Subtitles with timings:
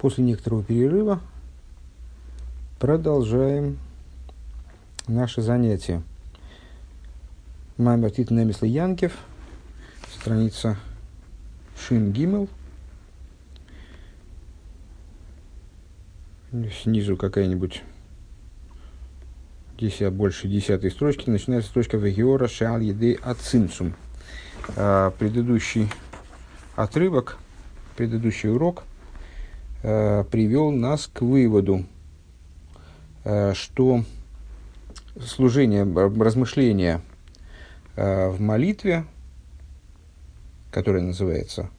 [0.00, 1.20] После некоторого перерыва
[2.78, 3.78] продолжаем
[5.06, 6.02] наше занятие.
[7.76, 9.12] Маймер Тит Немисла Янкев,
[10.10, 10.78] страница
[11.78, 12.48] Шин Гимел.
[16.82, 17.82] Снизу какая-нибудь
[19.76, 23.94] здесь больше десятой строчки, начинается строчка Вегиора Шал Еды Ацинцум.
[24.76, 25.90] А, предыдущий
[26.74, 27.36] отрывок,
[27.96, 28.84] предыдущий урок–
[29.82, 31.84] э, привел нас к выводу,
[33.24, 34.04] э, что
[35.20, 37.00] служение, размышление
[37.96, 39.04] э, в молитве,
[40.70, 41.70] которое называется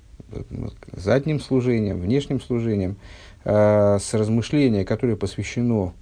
[0.93, 2.95] задним служением, внешним служением,
[3.43, 5.93] с размышления, которое посвящено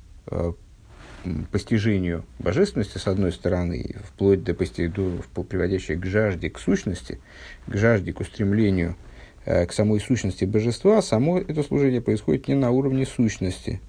[1.52, 7.20] постижению божественности, с одной стороны, вплоть до, до приводящей к жажде, к сущности,
[7.66, 8.96] к жажде, к устремлению–
[9.46, 13.82] к самой сущности божества, само это служение происходит не на уровне сущности.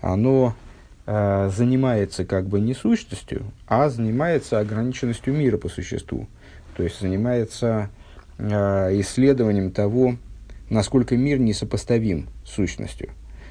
[0.00, 0.54] Оно
[1.06, 6.26] э, занимается как бы не сущностью, а занимается ограниченностью мира по существу.
[6.76, 7.90] То есть занимается
[8.38, 10.16] э, исследованием того,
[10.70, 13.10] насколько мир несопоставим с сущностью.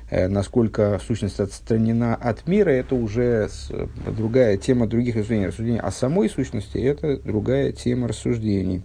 [0.09, 3.71] Э, насколько сущность отстранена от мира, это уже с,
[4.05, 5.47] другая тема других рассуждений.
[5.47, 8.81] Рассуждений о самой сущности– это другая тема рассуждений.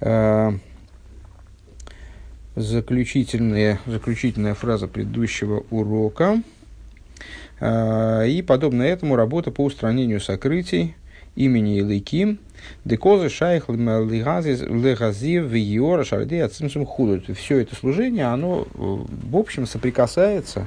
[0.00, 0.52] Э,
[2.56, 6.42] заключительная, заключительная фраза предыдущего урока.
[7.60, 10.96] А, и, подобно этому, работа по устранению сокрытий
[11.36, 12.38] имени Илыким,
[12.84, 17.36] декозы шайх легазив виора шарды ацимсум худут.
[17.36, 20.66] Все это служение, оно, в общем, соприкасается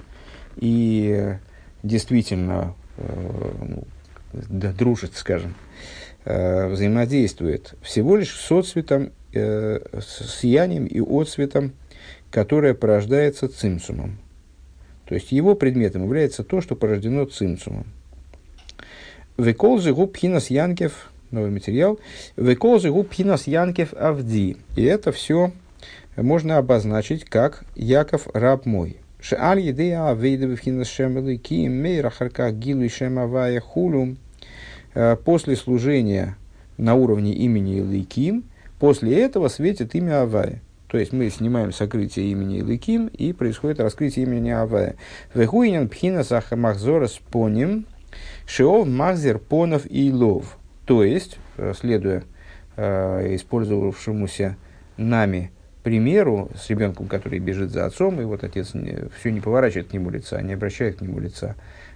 [0.55, 1.35] и
[1.83, 3.83] действительно э, ну,
[4.73, 5.53] дружит, скажем,
[6.25, 11.73] э, взаимодействует всего лишь с соцветом э, сиянием и отцветом,
[12.31, 14.17] которое порождается цимсумом.
[15.05, 17.85] То есть его предметом является то, что порождено цимсумом.
[19.37, 21.99] Векол же губ хинас янкев, новый материал,
[22.37, 24.57] векол же губ хинас янкев авди.
[24.75, 25.51] И это все
[26.15, 28.97] можно обозначить как Яков раб мой.
[29.19, 34.17] Шеаль едея авейда хинас шемелы ки мейра харка гилу шемавая хулум.
[34.93, 36.37] Э, после служения
[36.77, 38.43] на уровне имени Илыким,
[38.83, 40.59] После этого светит имя Авая.
[40.89, 44.97] То есть мы снимаем сокрытие имени Илыким, и происходит раскрытие имени Авая.
[45.33, 47.85] Вехуинен пхина махзора с поним,
[48.45, 50.57] шиов махзер понов и лов.
[50.85, 52.25] То есть, э, следуя
[52.75, 54.57] э, использовавшемуся
[54.97, 55.51] нами
[55.83, 59.93] примеру с ребенком, который бежит за отцом, и вот отец не, все не поворачивает к
[59.93, 61.55] нему лица, не обращает к нему лица.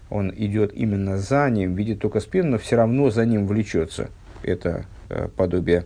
[0.09, 4.09] Он идет именно за ним, видит только спину, но все равно за ним влечется.
[4.41, 5.83] Это э, подобие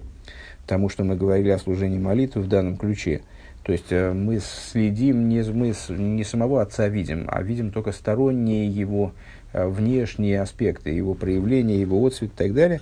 [0.71, 3.23] тому, что мы говорили о служении молитвы в данном ключе.
[3.63, 8.67] То есть э, мы следим, не, мы не самого Отца видим, а видим только сторонние
[8.67, 9.11] его
[9.51, 12.79] э, внешние аспекты, его проявления, его отцвет и так далее.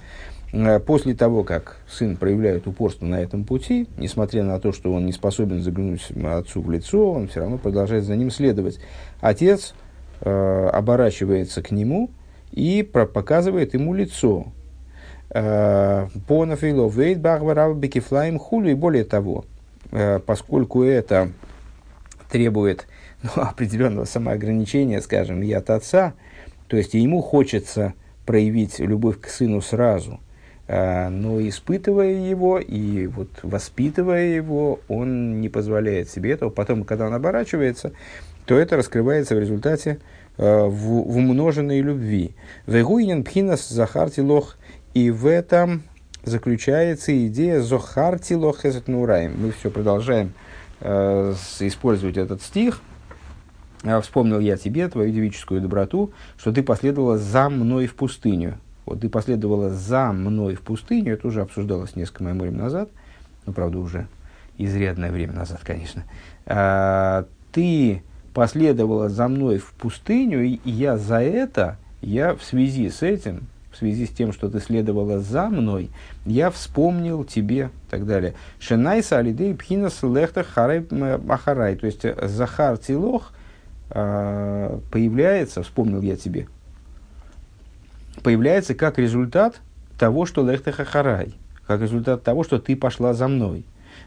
[0.54, 5.08] Э, после того, как сын проявляет упорство на этом пути, несмотря на то, что он
[5.08, 8.80] не способен заглянуть отцу в лицо, он все равно продолжает за ним следовать.
[9.20, 9.74] Отец
[10.22, 12.12] э, оборачивается к нему
[12.52, 14.54] и показывает ему лицо,
[15.32, 18.72] Э, Понафило вейт бахварав бекифлаем хулю.
[18.72, 19.46] И более того,
[19.92, 21.32] э, поскольку это
[22.32, 22.88] требует
[23.24, 26.14] ну, определенного самоограничения, скажем, и от отца,
[26.68, 27.94] то есть ему хочется
[28.26, 30.20] проявить любовь к сыну сразу,
[30.68, 36.50] э, но испытывая его и вот воспитывая его, он не позволяет себе этого.
[36.50, 37.92] Потом, когда он оборачивается,
[38.46, 40.00] то это раскрывается в результате
[40.38, 42.34] в, в умноженной любви.
[42.66, 44.56] Вегуинен пхинас захарти лох
[44.94, 45.84] и в этом
[46.24, 49.36] заключается идея «Зохарти лохезет нураем».
[49.38, 50.34] Мы все продолжаем
[50.82, 52.82] э, использовать этот стих.
[53.84, 58.58] «А «Вспомнил я тебе, твою девическую доброту, что ты последовала за мной в пустыню».
[58.86, 62.90] Вот ты последовала за мной в пустыню, это уже обсуждалось несколько меморием назад,
[63.46, 64.08] ну, правда, уже
[64.58, 66.06] изрядное время назад, конечно.
[66.48, 68.02] А, ты
[68.34, 73.48] последовала за мной в пустыню, и я за это, я в связи с этим,
[73.80, 75.90] связи с тем, что ты следовала за мной,
[76.26, 78.36] я вспомнил тебе, и так далее.
[78.60, 81.76] Шенайса алидей пхинас лехта харай махарай.
[81.76, 83.34] То есть, э, Захар Тилох
[83.90, 86.48] э, появляется, вспомнил я тебе,
[88.22, 89.62] появляется как результат
[89.98, 91.34] того, что лехта хахарай,
[91.66, 93.66] как результат того, что ты пошла за мной.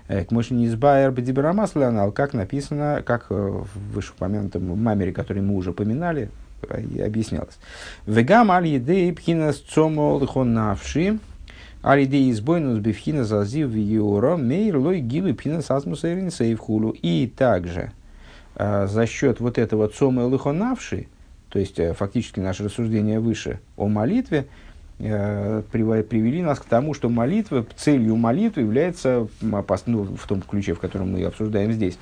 [0.08, 6.30] Э, к Моши Низбайер Бедибрамаслянал, как написано, как в вышеупомянутом мамере, который мы уже поминали,
[6.68, 7.58] объяснялось.
[8.06, 11.18] Вегам аль едей пхинас цомо лихонавши,
[11.82, 16.90] аль едей избойнус бифхина зазив виора, мейр лой гилу пхинас иринсейв хулу.
[16.90, 17.92] И также
[18.56, 21.08] за счет вот этого цома лыхонавши,
[21.48, 24.46] то есть фактически наше рассуждение выше о молитве,
[24.98, 31.12] привели нас к тому, что молитва, целью молитвы является, ну, в том ключе, в котором
[31.12, 31.98] мы обсуждаем здесь,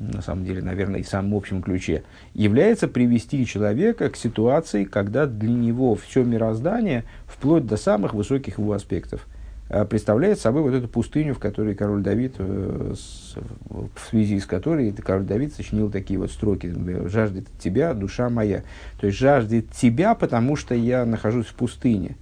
[0.00, 2.04] на самом деле, наверное, и в самом общем ключе,
[2.34, 8.72] является привести человека к ситуации, когда для него все мироздание, вплоть до самых высоких его
[8.72, 9.26] аспектов,
[9.70, 14.92] э, представляет собой вот эту пустыню, в которой король Давид, э, в связи с которой
[14.92, 16.72] король Давид сочинил такие вот строки
[17.08, 18.62] «Жаждет тебя, душа моя».
[19.00, 22.16] То есть жаждет тебя, потому что я нахожусь в пустыне.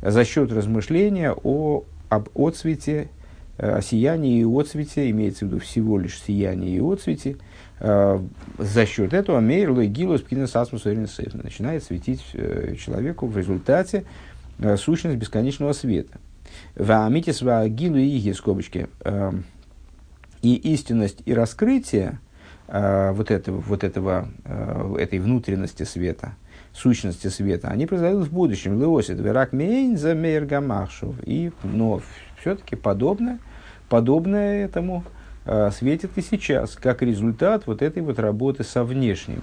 [0.00, 3.08] За счет размышления о, об отцвете
[3.58, 7.36] о сиянии и отцвете, имеется в виду всего лишь сияние и отцвете,
[7.80, 8.20] э,
[8.58, 14.04] за счет этого Мейрлой Гилус Пкинесасмус начинает светить э, человеку в результате
[14.58, 16.18] э, сущность бесконечного света.
[16.74, 18.88] Ваамитис Гилу и скобочки.
[20.42, 22.20] И истинность и раскрытие
[22.68, 24.28] вот этого, вот этого,
[24.98, 26.34] этой внутренности света,
[26.72, 28.80] сущности света, они произойдут в будущем.
[28.80, 31.16] Леосит, верак мейн за мейргамахшов.
[31.24, 32.00] И, но
[32.40, 33.38] все-таки подобное,
[33.88, 35.04] подобное этому
[35.44, 39.42] э, светит и сейчас, как результат вот этой вот работы со внешним.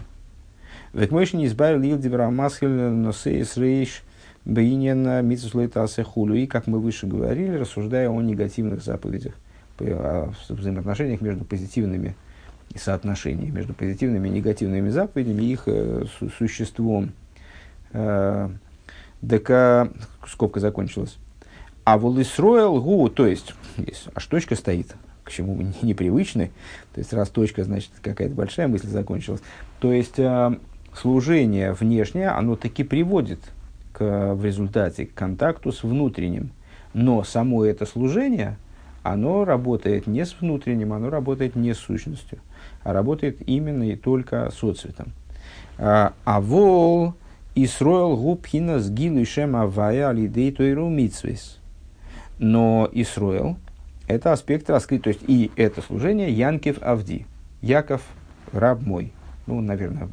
[0.93, 4.03] Ведь мы еще не избавили Илдивера Масхель Носейс Рейш
[4.45, 6.35] Бейнена Митсуслейтасе Хулю.
[6.35, 9.33] И, как мы выше говорили, рассуждая о негативных заповедях,
[9.79, 12.15] о взаимоотношениях между позитивными
[12.73, 17.11] и соотношении между позитивными и негативными заповедями их э, су- существом.
[17.91, 18.49] Э,
[19.21, 19.89] ДК,
[20.27, 21.17] скобка закончилась.
[21.85, 26.51] А волисроил гу, то есть, есть аж точка стоит, к чему мы непривычны,
[26.93, 29.41] то есть раз точка, значит, какая-то большая мысль закончилась.
[29.79, 30.57] То есть, э,
[30.95, 33.39] служение внешнее, оно таки приводит
[33.91, 36.51] к, в результате к контакту с внутренним.
[36.93, 38.57] Но само это служение,
[39.01, 42.39] оно работает не с внутренним, оно работает не с сущностью,
[42.83, 45.11] а работает именно и только с отцветом.
[45.77, 47.15] А, а вол
[47.55, 51.59] Исроил губхина с гилу шем авая алидей тойру митсвейс.
[52.39, 53.57] Но Исроил–
[54.07, 57.25] это аспект раскрыт, то есть и это служение Янкев Авди,
[57.61, 58.01] Яков–
[58.51, 59.11] раб мой.
[59.45, 60.07] Ну, наверное,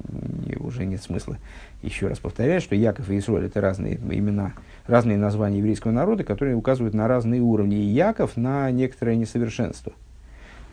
[0.59, 1.39] уже нет смысла
[1.83, 4.53] еще раз повторять, что Яков и Исроиль– это разные имена,
[4.87, 7.77] разные названия еврейского народа, которые указывают на разные уровни.
[7.77, 9.93] И Яков на некоторое несовершенство.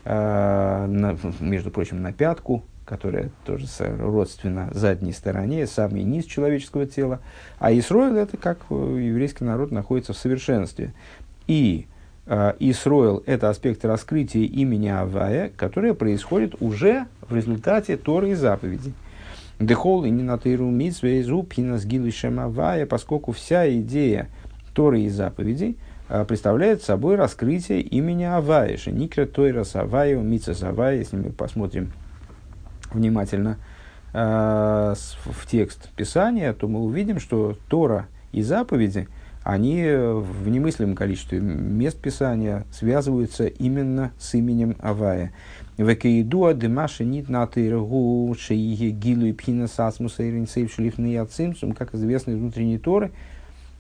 [0.05, 3.67] А, на, между прочим, на пятку, которая тоже
[3.99, 7.19] родственна задней стороне, самый низ человеческого тела.
[7.59, 10.93] А Исроиль– это как еврейский народ находится в совершенстве.
[11.47, 11.87] И
[12.25, 18.93] э, Исроил– это аспект раскрытия имени Авая, которое происходит уже в результате Торы и заповедей.
[19.59, 24.29] Дехол и Нинатыру Митсвейзу Пхинас Гилышем Авая, поскольку вся идея
[24.73, 25.77] Торы и заповедей
[26.09, 28.77] э, представляет собой раскрытие имени Авая.
[28.77, 31.93] Шеникра Тойрас Авая, Митсас Авая, если мы посмотрим
[32.91, 33.57] внимательно
[34.13, 34.95] э,
[35.25, 39.07] в текст Писания, то мы увидим, что Тора и заповеди–
[39.47, 45.31] они в немыслимом количестве мест Писания связываются именно с именем Авая.
[45.77, 52.31] Векаидуа демаши нит на тыргу шииге гилу и пхина сасмуса иринсейв шлифны ацимсум, как известно
[52.31, 53.11] из внутренней Торы,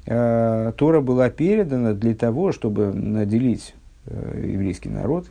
[0.05, 3.75] э, Тора была передана для того, чтобы наделить
[4.05, 5.27] э, еврейский народ,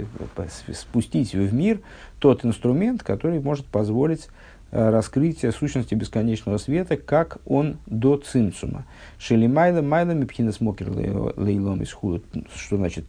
[0.74, 1.80] спустить в мир
[2.18, 4.32] тот инструмент, который может позволить Э,
[4.70, 8.85] раскрытие сущности бесконечного света, как он до цинцума.
[9.18, 13.04] Шели майла майла мипхина смокер лейлом из Что значит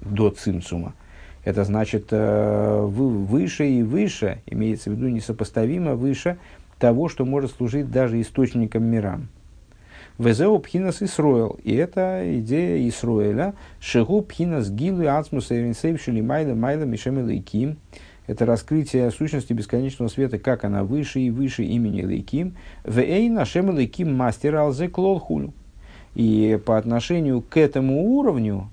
[0.00, 0.94] до цинцума?
[1.44, 6.36] Это значит э, выше и выше, имеется в виду несопоставимо выше
[6.78, 9.28] того, что может служить даже источником мирам.
[10.18, 11.60] Везеу пхинас Исроэл.
[11.62, 13.54] И это идея Исроэля.
[13.80, 17.76] Шегу пхинас гилу ацмуса эринсейв шели майла майла мишем элейким.
[18.28, 22.54] Это раскрытие сущности бесконечного света, как она выше и выше имени Лейким.
[22.84, 25.54] Вей нашем Лейким мастер алзе клолхулю.
[26.14, 28.68] И по отношению к этому уровню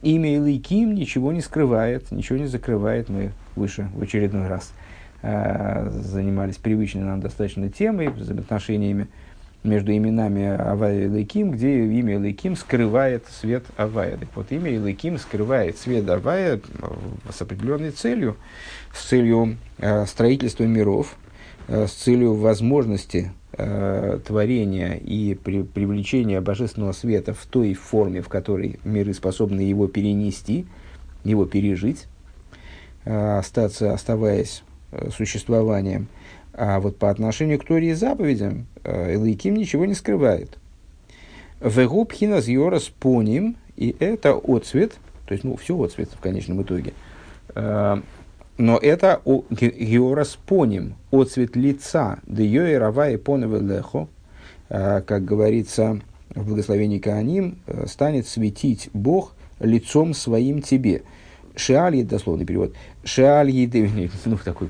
[0.00, 3.10] имя Лейким ничего не скрывает, ничего не закрывает.
[3.10, 4.72] Мы выше в очередной раз
[5.20, 9.08] э, занимались привычной нам достаточно темой, взаимоотношениями
[9.64, 14.18] между именами Авая и Лейким, где имя Лейким скрывает свет Авая.
[14.18, 16.60] Так вот, имя Лейким скрывает свет Авая
[17.30, 18.36] с определенной целью,
[18.94, 21.16] с целью э, строительства миров,
[21.68, 28.28] э, с целью возможности э, творения и при, привлечения божественного света в той форме, в
[28.28, 30.66] которой миры способны его перенести,
[31.24, 32.04] его пережить,
[33.06, 36.08] э, остаться, оставаясь э, существованием–
[36.56, 40.58] а вот по отношению к Торе и заповедям э, Элайким ничего не скрывает.
[41.60, 44.94] Вегуб хинас йорас поним, и это отцвет,
[45.26, 46.92] то есть, ну, все отцвет в конечном итоге,
[47.54, 47.96] э,
[48.56, 49.20] Но это
[49.50, 52.42] геораспоним, отцвет лица, да
[52.78, 54.08] рава и лехо,
[54.70, 56.00] а, как говорится
[56.34, 61.02] в благословении Кааним, э, станет светить Бог лицом своим тебе.
[61.56, 64.68] Шиаль, дословный перевод, шиаль еды, ну, такой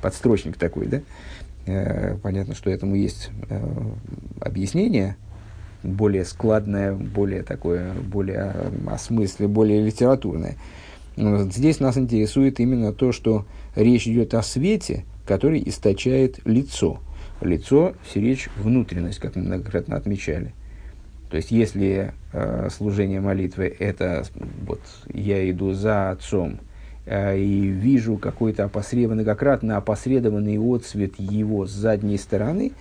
[0.00, 1.00] подстрочник такой, да?
[1.66, 3.60] Э, понятно, что этому есть э,
[4.40, 5.16] объяснение,
[5.82, 8.54] более складное, более такое, более
[8.86, 10.56] осмысленное, более литературное.
[11.16, 17.00] Здесь нас интересует именно то, что речь идет о свете, который источает лицо.
[17.40, 20.54] Лицо, речь внутренность, как мы многократно отмечали.
[21.36, 24.24] То есть, если э, служение молитвы– это
[24.66, 24.80] вот
[25.12, 26.60] я иду за отцом
[27.04, 32.72] э, и вижу какой-то опосредованный, многократно опосредованный отцвет его с задней стороны,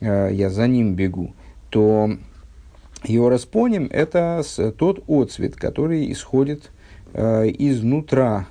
[0.00, 1.34] э, я за ним бегу,
[1.68, 2.16] то
[3.04, 4.42] его распоним– это
[4.78, 6.70] тот отцвет, который исходит
[7.12, 8.46] э, изнутра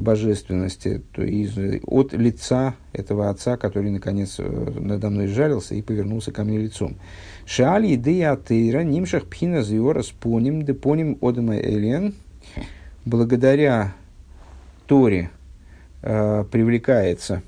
[0.00, 6.32] божественности, то есть от лица этого отца, который наконец э, надо мной сжалился и повернулся
[6.32, 6.96] ко мне лицом.
[7.46, 12.14] Шааль идея атеира нимшах пхина зиора споним депоним одама элен.
[13.04, 13.94] Благодаря
[14.86, 15.30] Торе
[16.02, 17.42] э, привлекается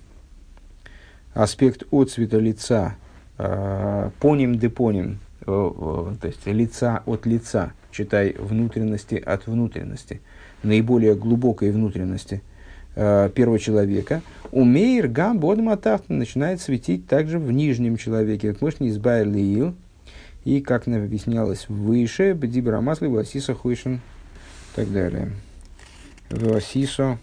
[1.35, 2.97] аспект отцвета лица
[3.38, 10.21] э, поним депоним, э, э, то есть лица от лица, читай внутренности от внутренности–
[10.62, 12.43] наиболее глубокой внутренности
[12.95, 18.55] э, первого человека, умеер гам бодматахт начинает светить также в нижнем человеке.
[18.61, 19.75] Может, не избавил
[20.45, 25.33] и, как нам объяснялось выше, бдибрамасли васиса хуишен и так далее.
[26.31, 27.19] Васисо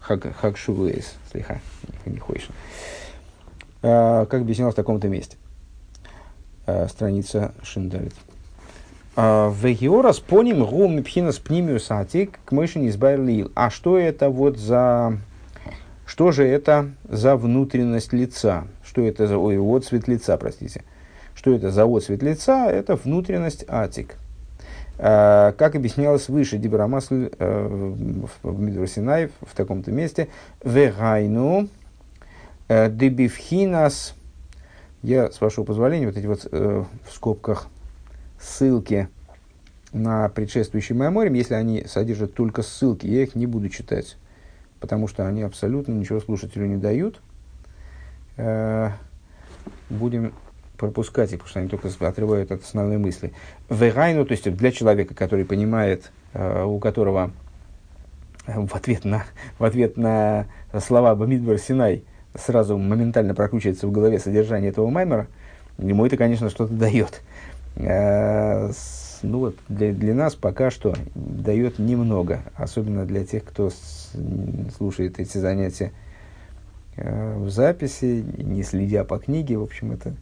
[0.00, 1.60] хакшувейс, слиха,
[2.06, 2.54] не хуишен.
[3.82, 5.36] Э, как объяснялось в таком-то месте.
[6.66, 8.14] Э, страница Шиндалит.
[9.20, 13.50] А, Вегиорас поним гу мипхинас пнимиус атик к мыши избавил.
[13.56, 15.18] А что это вот за...
[16.06, 18.68] Что же это за внутренность лица?
[18.84, 19.36] Что это за...
[19.36, 20.84] Ой, отцвет лица, простите.
[21.34, 22.70] Что это за отцвет лица?
[22.70, 24.14] Это внутренность атик.
[24.98, 27.92] А, как объяснялось выше, Дибрамасль э,
[28.44, 30.28] в Мидросинай в таком-то месте.
[30.62, 31.68] Вегайну
[32.68, 34.14] э, дебивхинас.
[35.02, 37.66] Я, с вашего позволения, вот эти вот э, в скобках
[38.40, 39.08] ссылки
[39.92, 44.16] на предшествующий меморим, если они содержат только ссылки, я их не буду читать,
[44.80, 47.20] потому что они абсолютно ничего слушателю не дают.
[48.36, 48.90] Э,
[49.90, 50.32] будем
[50.76, 53.32] пропускать их, потому что они только отрывают от основной мысли.
[53.68, 57.32] Вегайну, то есть для человека, который понимает, э, у которого
[58.46, 59.24] в ответ на,
[59.58, 60.46] в ответ на
[60.80, 62.04] слова Бамидбар Синай
[62.34, 65.26] сразу моментально прокручивается в голове содержание этого маймера,
[65.78, 67.22] ему это, конечно, что-то дает.
[67.78, 68.72] Э,
[69.22, 74.12] ну вот для, для нас пока что дает немного, особенно для тех, кто с,
[74.76, 75.92] слушает эти занятия
[76.96, 80.14] э, в записи, не следя по книге, в общем, это...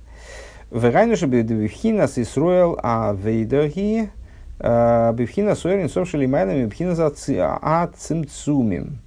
[0.70, 4.10] Верайнуша бедвихина сисруэл а вейдахи
[4.58, 8.98] э, бевхина суэрин совшили майнами бевхина за ацимцумим.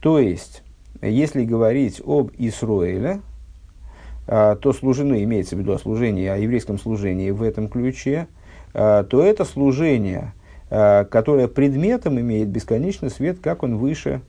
[0.00, 0.62] То есть,
[1.02, 3.27] если говорить об Исруэле, а,
[4.28, 8.28] то служение, имеется в виду о служении, о еврейском служении в этом ключе,
[8.74, 10.32] а, то это служение,
[10.70, 14.20] а, которое предметом имеет бесконечный свет, как он выше,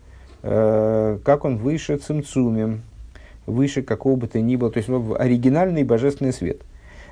[0.41, 2.83] как он выше цимцумем,
[3.45, 6.61] выше какого бы то ни было, то есть оригинальный божественный свет.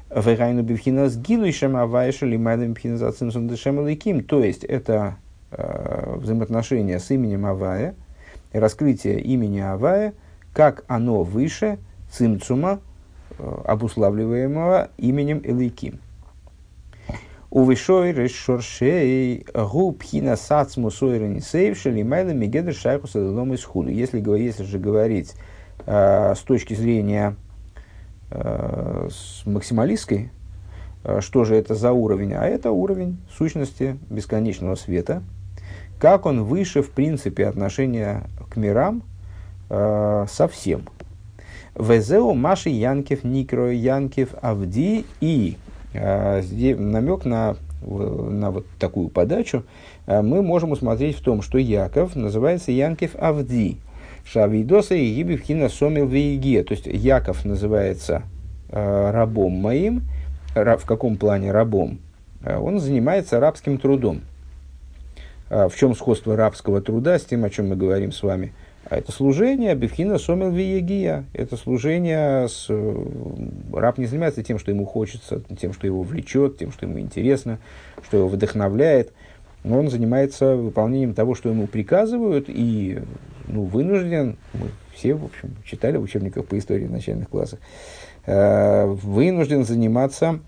[0.10, 5.17] Вегайну бифхинас гилуишем авайша лимайдам бифхинас ацимсум дешем То есть, это
[5.51, 7.96] взаимоотношения с именем Авая,
[8.53, 10.13] раскрытие имени Авая,
[10.53, 11.79] как оно выше
[12.11, 12.79] цимцума,
[13.37, 15.99] э, обуславливаемого именем Элейким.
[17.49, 23.89] У вишой решоршей гу пхина сацму сойрани сейвшели майла мегедр шайху садалом из худу.
[23.89, 25.33] Если, если же говорить
[25.85, 27.35] э, с точки зрения
[28.31, 29.09] э,
[29.45, 30.29] максималистской,
[31.05, 32.33] э, что же это за уровень?
[32.33, 35.23] А это уровень сущности бесконечного света.
[35.99, 39.03] Как он выше, в принципе, отношения к мирам
[39.69, 40.83] э, совсем–
[41.77, 45.57] Везеу Маши Янкев Никро Янкев Авди и
[45.93, 46.41] э,
[46.75, 49.63] намек на, на вот такую подачу
[50.07, 53.77] э, мы можем усмотреть в том, что Яков называется Янкев Авди.
[54.25, 56.63] Шавидоса и Гибивхина Сомил Вейге.
[56.63, 58.24] То есть Яков называется
[58.69, 60.01] э, рабом моим.
[60.55, 62.00] в каком плане рабом?
[62.43, 64.22] Он занимается рабским трудом.
[65.50, 68.53] В чем сходство рабского труда с тем, о чем мы говорим с вами–
[68.89, 71.25] а это служение Бифхина Сомел Виегия.
[71.34, 73.06] Это служение, с, э,
[73.74, 77.60] раб не занимается тем, что ему хочется, тем, что его влечет, тем, что ему интересно,
[78.06, 79.12] что его вдохновляет.
[79.65, 83.00] он занимается выполнением того, что ему приказывают, и
[83.48, 87.60] ну, вынужден, мы все, в общем, читали в учебниках по истории начальных классах,
[88.25, 90.39] э, вынужден заниматься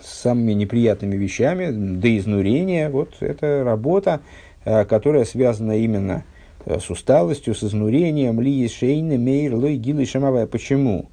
[0.00, 2.88] самыми неприятными вещами, до изнурения.
[2.88, 4.20] Вот это работа,
[4.64, 6.24] э, которая связана именно
[6.66, 10.46] с усталостью, с изнурением, ли шейна, мейр, лой, гилы, шамавая.
[10.46, 11.08] Почему?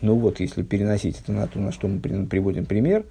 [0.00, 3.04] Ну вот, если переносить это на то, на что мы приводим пример,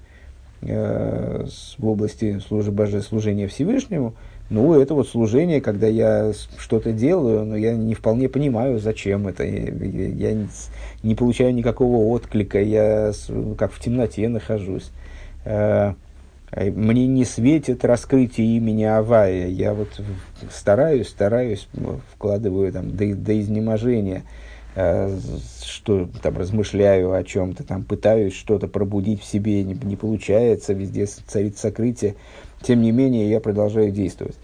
[0.62, 1.46] э,
[1.78, 4.14] в области службы, служения Всевышнему,
[4.50, 9.44] ну, это вот служение, когда я что-то делаю, но я не вполне понимаю, зачем это.
[9.44, 10.48] Я, я
[11.02, 13.14] не получаю никакого отклика, я
[13.58, 14.92] как в темноте нахожусь.
[15.46, 15.94] Э,
[16.56, 19.48] мне не светит раскрытие имени Авая.
[19.48, 19.90] Я вот
[20.52, 21.68] стараюсь, стараюсь,
[22.14, 24.24] вкладываю там до, до изнеможения,
[24.76, 25.18] э,
[25.66, 31.06] что там размышляю о чем-то, там пытаюсь что-то пробудить в себе, не, не получается, везде
[31.06, 32.16] царит сокрытие.
[32.62, 34.36] Тем не менее, я продолжаю действовать.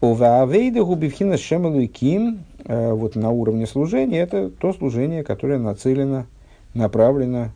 [0.00, 6.26] Оваавейда губивхина шемалуйким, э, вот на уровне служения, это то служение, которое нацелено,
[6.74, 7.52] направлено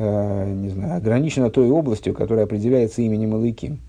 [0.00, 3.80] Э, не знаю, ограничена той областью, которая определяется именем Илыким.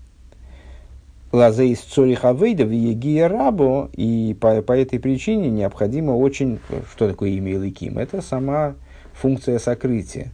[1.30, 6.58] Лазейс Цорихавейда в Егия Рабо, и по, по этой причине необходимо очень...
[6.92, 7.96] Что такое имя Илыким?
[7.96, 8.74] Это сама
[9.12, 10.32] функция сокрытия.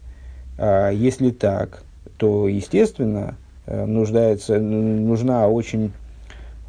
[0.57, 1.83] А если так,
[2.17, 5.93] то, естественно, э, нуждается, нужна очень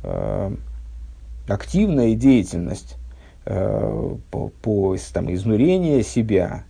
[0.04, 0.52] э,
[1.48, 2.98] активная деятельность
[3.46, 6.66] э, по, по там, изнурению себя,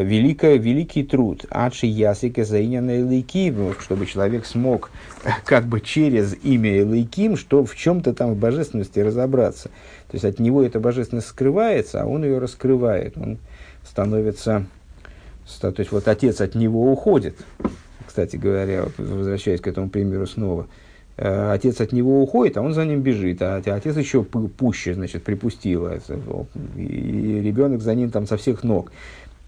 [0.00, 1.44] великое, великий труд.
[1.50, 4.90] Адши ясика заиняна Элейким, чтобы человек смог
[5.44, 9.68] как бы через имя Элейким, что в чем-то там в божественности разобраться.
[10.08, 13.16] То есть от него эта божественность скрывается, а он ее раскрывает.
[13.16, 13.38] Он
[13.84, 14.64] становится...
[15.60, 17.36] То есть вот отец от него уходит.
[18.06, 20.68] Кстати говоря, возвращаясь к этому примеру снова.
[21.16, 23.42] Э, отец от него уходит, а он за ним бежит.
[23.42, 25.88] А отец еще пуще, значит, припустил.
[26.76, 28.92] И ребенок за ним там со всех ног.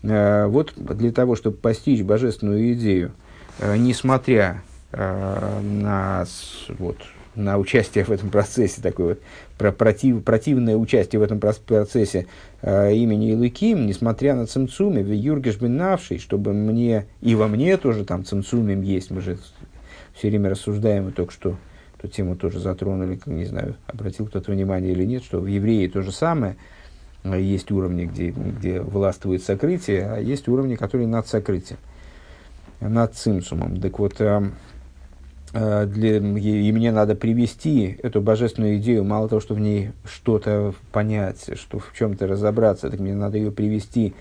[0.04, 3.12] Э, вот для того, чтобы постичь божественную идею,
[3.58, 6.26] э, несмотря э, на,
[6.78, 6.98] вот,
[7.34, 9.18] на участие в этом процессе, такое вот
[9.56, 12.26] про против, противное участие в этом процессе
[12.62, 18.24] имени Илыким, несмотря на цимцуме, в Юргеш навший, чтобы мне, и во мне тоже там
[18.24, 19.38] цимцумим есть, мы же
[20.14, 21.56] все время рассуждаем, и только что
[21.98, 26.02] эту тему тоже затронули, не знаю, обратил кто-то внимание или нет, что в евреи то
[26.02, 26.56] же самое–
[27.24, 31.78] есть уровни, где, где властвует сокрытие, а есть уровни, которые над сокрытием,
[32.80, 33.80] над цимсумом.
[33.80, 34.42] Так вот, э,
[35.52, 40.74] э, для, и мне надо привести эту божественную идею, мало того, что в ней что-то
[40.92, 44.14] понять, что в чем-то разобраться, так мне надо ее привести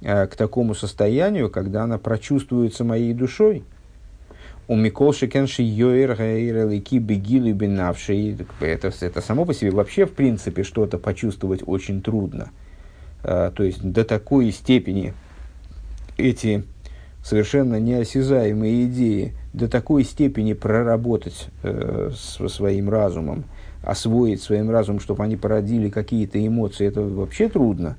[0.00, 3.64] к такому состоянию, когда она прочувствуется моей душой–
[4.70, 8.36] у Микол Шикенши Йоэр Гаиралики Бегилу Бенавши.
[8.60, 12.50] Это, это само по себе вообще, в принципе, что-то почувствовать очень трудно.
[13.24, 15.12] А, то есть до такой степени
[16.16, 16.62] эти
[17.24, 23.46] совершенно неосязаемые идеи, до такой степени проработать э, со своим разумом,
[23.82, 27.96] освоить своим разумом, чтобы они породили какие-то эмоции, это вообще трудно.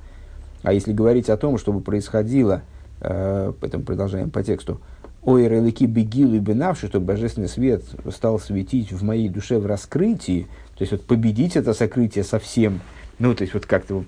[0.63, 2.61] А если говорить о том, чтобы происходило,
[3.01, 4.79] э, поэтому продолжаем по тексту,
[5.23, 10.47] Ой, релики бегилу и бенавши, чтобы божественный свет стал светить в моей душе в раскрытии,
[10.75, 12.81] то есть вот победить это сокрытие совсем,
[13.19, 14.03] ну, то есть вот как-то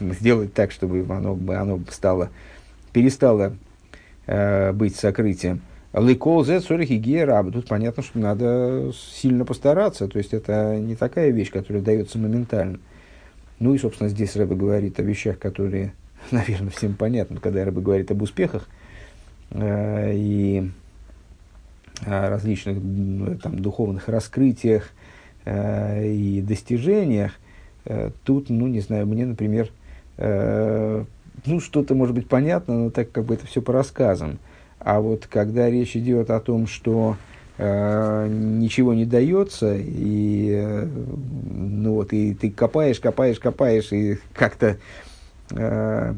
[0.00, 2.30] сделать так, чтобы оно, оно стало,
[2.94, 3.56] перестало
[4.26, 5.60] э, быть сокрытием.
[5.92, 7.52] Лыкол зе цорихи гераб.
[7.52, 10.08] Тут понятно, что надо сильно постараться.
[10.08, 12.80] То есть это не такая вещь, которая дается моментально.
[13.60, 15.92] Ну и, собственно, здесь Рэбе говорит о вещах, которые,
[16.32, 17.38] наверное, всем понятны.
[17.38, 18.66] Когда Рэбе говорит об успехах,
[19.56, 20.70] и
[22.04, 24.90] различных ну, там, духовных раскрытиях
[25.44, 27.32] э, и достижениях,
[27.84, 29.70] э, тут, ну, не знаю, мне, например,
[30.16, 34.38] ну, что-то может быть понятно, но так как бы это все по рассказам.
[34.78, 37.16] А вот когда речь идет о том, что
[37.58, 44.76] э, ничего не дается, и, э, ну, вот, и ты копаешь, копаешь, копаешь, и как-то
[45.50, 46.14] э,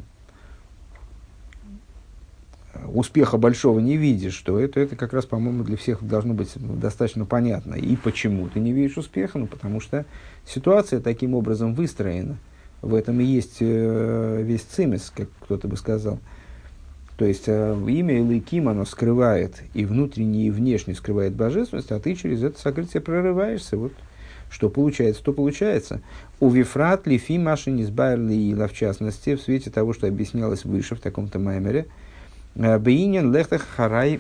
[2.93, 7.25] успеха большого не видишь, то это, это как раз, по-моему, для всех должно быть достаточно
[7.25, 7.75] понятно.
[7.75, 9.39] И почему ты не видишь успеха?
[9.39, 10.05] Ну, потому что
[10.45, 12.37] ситуация таким образом выстроена.
[12.83, 16.19] В этом и есть э, весь цимис, как кто-то бы сказал.
[17.17, 22.15] То есть э, имя Илыким, оно скрывает и внутренне, и внешне скрывает божественность, а ты
[22.15, 23.77] через это сокрытие прорываешься.
[23.77, 23.93] Вот
[24.51, 26.01] что получается, то получается.
[26.39, 31.39] У Вифрат, Лифи, Маши, Низбайр, в частности, в свете того, что объяснялось выше в таком-то
[31.39, 31.87] маймере–
[32.57, 34.17] Бейнин лехтах харай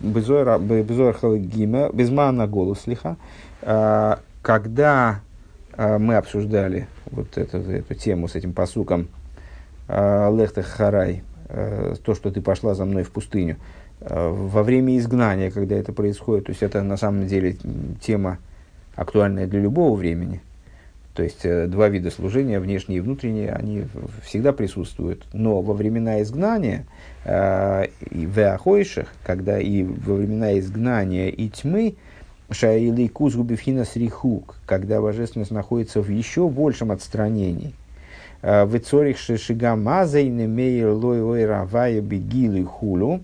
[0.00, 3.16] безор халагима, безма на голос лиха.
[4.42, 5.20] Когда
[5.76, 9.08] мы обсуждали вот эту, эту тему с этим посуком
[9.88, 13.56] лехтах харай, то, что ты пошла за мной в пустыню,
[14.00, 17.56] во время изгнания, когда это происходит, то есть это на самом деле
[18.00, 18.38] тема
[18.96, 20.42] актуальная для любого времени–
[21.20, 23.84] то есть э, два вида служения, внешнее и внутреннее, они
[24.24, 25.26] всегда присутствуют.
[25.34, 26.86] Но во времена изгнания
[27.26, 31.96] э, и в Ахойшах, когда и во времена изгнания и тьмы,
[32.50, 37.74] Шаили Кузгубивхина Срихук, когда божественность находится в еще большем отстранении.
[38.40, 43.20] Э, в Цорих Шишига Мазайны Мейер Лой Ой Равая Бегилы Хулу.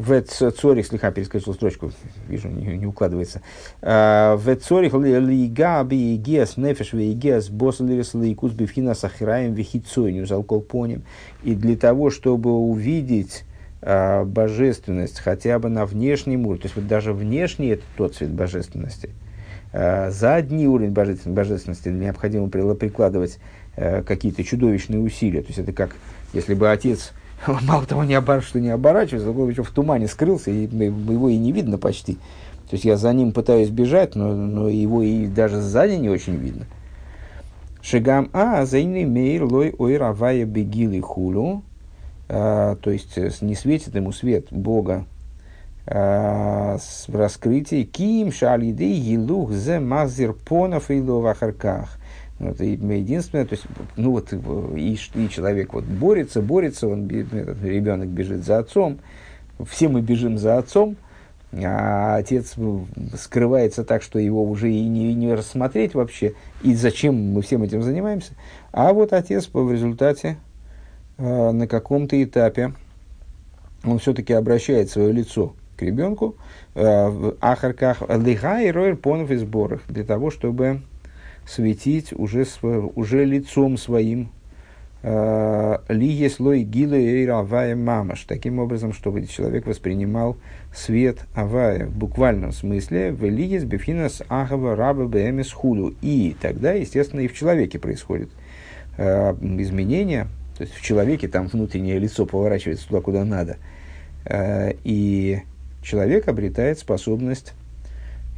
[0.00, 1.92] В Цорих, слегка перескочил строчку,
[2.26, 3.42] вижу, не, не укладывается.
[3.82, 10.26] А, в Цорих лига би игес нефеш ви игес босс лирис лейкус бифхина сахираем вихицойню
[10.26, 11.02] залколпоним.
[11.42, 13.44] И для того, чтобы увидеть
[13.82, 18.30] а, божественность хотя бы на внешнем уровне, то есть вот даже внешний это тот цвет
[18.30, 19.10] божественности,
[19.74, 23.38] а, задний уровень божественности необходимо прикладывать
[23.76, 25.42] какие-то чудовищные усилия.
[25.42, 25.90] То есть это как
[26.32, 27.12] если бы отец
[27.62, 28.42] мало того, не обор...
[28.42, 32.14] что не оборачивается, еще в тумане скрылся, и его и не видно почти.
[32.68, 36.36] То есть я за ним пытаюсь бежать, но, но его и даже сзади не очень
[36.36, 36.66] видно.
[37.82, 41.62] Шигам а зайны мейр лой ой равая бегили хулу.
[42.28, 45.04] А, то есть э, не светит ему свет Бога
[45.86, 51.98] а, в раскрытии ким шалиды елух зе мазир понов и ловахарках.
[52.40, 58.08] Это единственное, то есть, ну вот, и, и человек вот борется, борется, он, этот ребенок
[58.08, 58.98] бежит за отцом,
[59.68, 60.96] все мы бежим за отцом,
[61.52, 62.54] а отец
[63.18, 67.82] скрывается так, что его уже и не, не рассмотреть вообще, и зачем мы всем этим
[67.82, 68.32] занимаемся.
[68.72, 70.38] А вот отец в результате
[71.18, 72.72] э, на каком-то этапе,
[73.84, 76.36] он все-таки обращает свое лицо к ребенку,
[76.74, 80.80] э, ахарках лиха и понов и сборах, для того, чтобы
[81.50, 84.30] светить уже, уже лицом своим.
[85.02, 90.36] Э, лиги слой гилы и авая мамаш, таким образом, чтобы человек воспринимал
[90.74, 93.12] свет авая в буквальном смысле.
[93.12, 95.94] В лиге с бифинас ахава раба бмс худу.
[96.02, 98.28] И тогда, естественно, и в человеке происходит
[98.98, 100.26] э, изменение,
[100.58, 103.56] то есть в человеке там внутреннее лицо поворачивается туда, куда надо,
[104.26, 105.40] э, и
[105.82, 107.54] человек обретает способность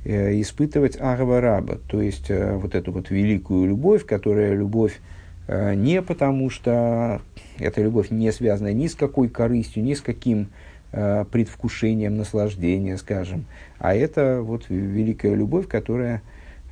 [0.05, 4.99] Э, испытывать агава то есть э, вот эту вот великую любовь, которая любовь
[5.47, 7.21] э, не потому, что
[7.61, 10.49] эта любовь не связана ни с какой корыстью, ни с каким
[10.91, 13.47] предвкушением наслаждения, скажем,
[13.79, 16.21] а это вот великая любовь, которая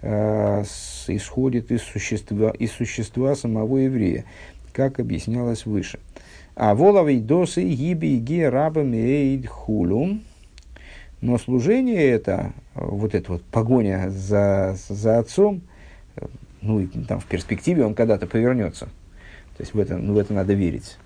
[0.02, 4.26] исходит из существа, из существа самого еврея,
[4.74, 6.00] как объяснялось выше.
[6.54, 10.20] А воловый досы гиби ги рабами эйд хулум,
[11.20, 15.62] но служение это, вот эта вот погоня за, за отцом,
[16.62, 18.86] ну, и там в перспективе он когда-то повернется.
[19.56, 20.96] То есть в это, ну, в это надо верить.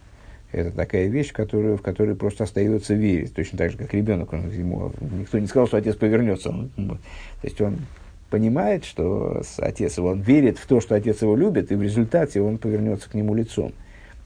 [0.52, 3.34] Это такая вещь, которую, в которой просто остается верить.
[3.34, 4.32] Точно так же, как ребенок.
[4.32, 6.50] Он, ему, никто не сказал, что отец повернется.
[6.50, 6.98] Он, то
[7.42, 7.78] есть он
[8.30, 12.40] понимает, что отец его, он верит в то, что отец его любит, и в результате
[12.40, 13.72] он повернется к нему лицом.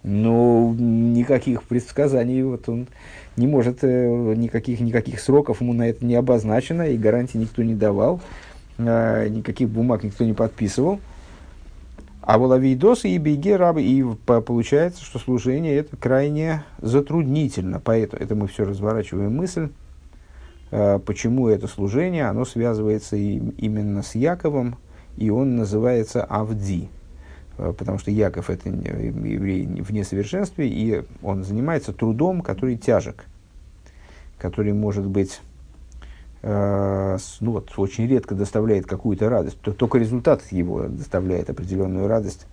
[0.02, 2.86] Но никаких предсказаний вот он
[3.36, 7.74] не может, э, никаких, никаких сроков ему на это не обозначено, и гарантий никто не
[7.74, 8.20] давал,
[8.78, 11.00] э, никаких бумаг никто не подписывал.
[12.20, 17.80] А воловидосы и беги рабы, и получается, что служение это крайне затруднительно.
[17.80, 19.70] Поэтому это мы все разворачиваем мысль,
[20.70, 24.76] э, почему это служение, оно связывается именно с Яковом,
[25.16, 26.88] и он называется Авди.
[27.58, 33.26] Потому что Яков это еврей в несовершенстве, и он занимается трудом, который тяжек
[34.38, 35.40] который может быть,
[36.42, 42.46] э, ну вот, очень редко доставляет какую-то радость, то только результат его доставляет определенную радость.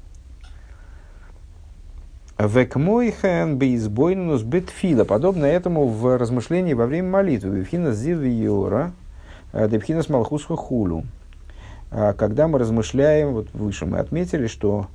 [2.37, 5.05] Векмойхен бейсбойнус битфила.
[5.05, 7.59] Подобно этому в размышлении во время молитвы.
[7.59, 8.91] Бифхина зивиора,
[9.53, 11.05] э, депхинас малхусха хулу.
[11.91, 14.87] А когда мы размышляем, вот выше мы отметили, что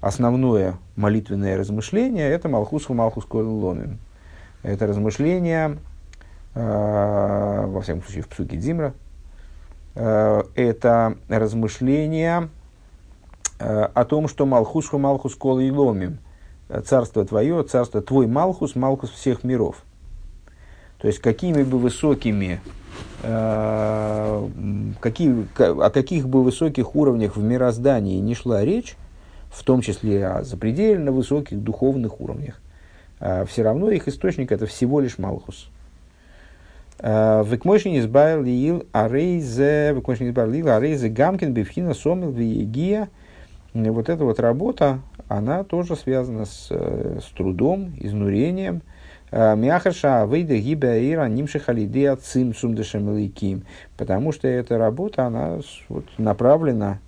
[0.00, 3.98] основное молитвенное размышление– это малхусха малхус ломим.
[4.62, 5.78] Это размышление
[6.60, 8.92] Э, во всяком случае в Псуке Димра,
[9.94, 12.48] э, это размышление
[13.60, 16.18] э, о том, что Малхусху Малхус Ломим,
[16.84, 19.84] царство твое, царство твой Малхус, Малхус всех миров.
[20.98, 22.60] То есть, какими бы высокими,
[25.00, 28.96] какие, о каких бы высоких уровнях в мироздании не шла речь,
[29.50, 32.60] в том числе о запредельно высоких духовных уровнях,
[33.46, 35.70] все равно их источник это всего лишь Малхус.
[37.00, 43.08] Векмойшин избавил лил арейзе, векмойшин избавил лил арейзе гамкин бифхина сомил виегия.
[43.74, 48.82] Вот эта вот работа, она тоже связана с, с трудом, изнурением,
[49.30, 53.64] Мяхаша выйда гиба ира нимши халидея цим сумдешемеликим.
[53.96, 56.98] Потому что эта работа, она вот, направлена,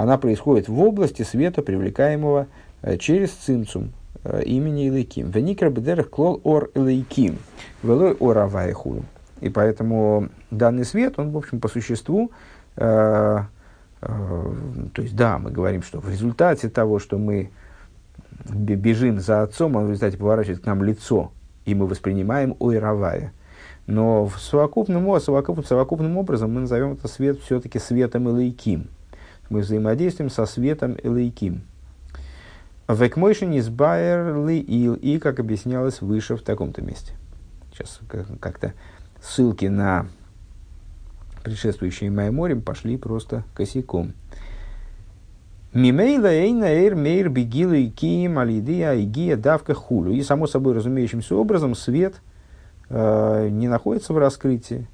[0.00, 2.46] она происходит в области света, привлекаемого
[2.80, 3.92] э, через цимцум
[4.24, 5.28] э, имени Илыким.
[5.28, 7.36] Веникра бедерах клол ор Илыким.
[7.82, 9.04] Велой ор авайхулу.
[9.42, 12.30] И поэтому данный свет, он, в общем, по существу,
[12.76, 13.40] э,
[14.00, 14.52] э,
[14.94, 17.50] то есть, да, мы говорим, что в результате того, что мы
[18.48, 21.30] бежим за отцом, он в результате поворачивает к нам лицо,
[21.66, 23.34] и мы воспринимаем ойровая.
[23.86, 28.88] Но в совокупном, совокуп, совокупным образом мы назовем это свет все-таки светом Элейким.
[29.50, 31.62] Мы взаимодействуем со светом Элейким.
[32.88, 37.12] Векмойшин из Байерли и, как объяснялось выше в таком-то месте.
[37.72, 38.00] Сейчас
[38.40, 38.72] как-то
[39.20, 40.06] ссылки на
[41.42, 44.14] предшествующие Майморим пошли просто косяком.
[45.72, 50.12] Мимейла эйна эйр мейр бегила и кием алидия и гия давка хулю.
[50.12, 52.20] И само собой разумеющимся образом свет
[52.88, 54.88] э, не находится в раскрытии.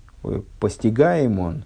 [0.61, 1.65] Постигаем он,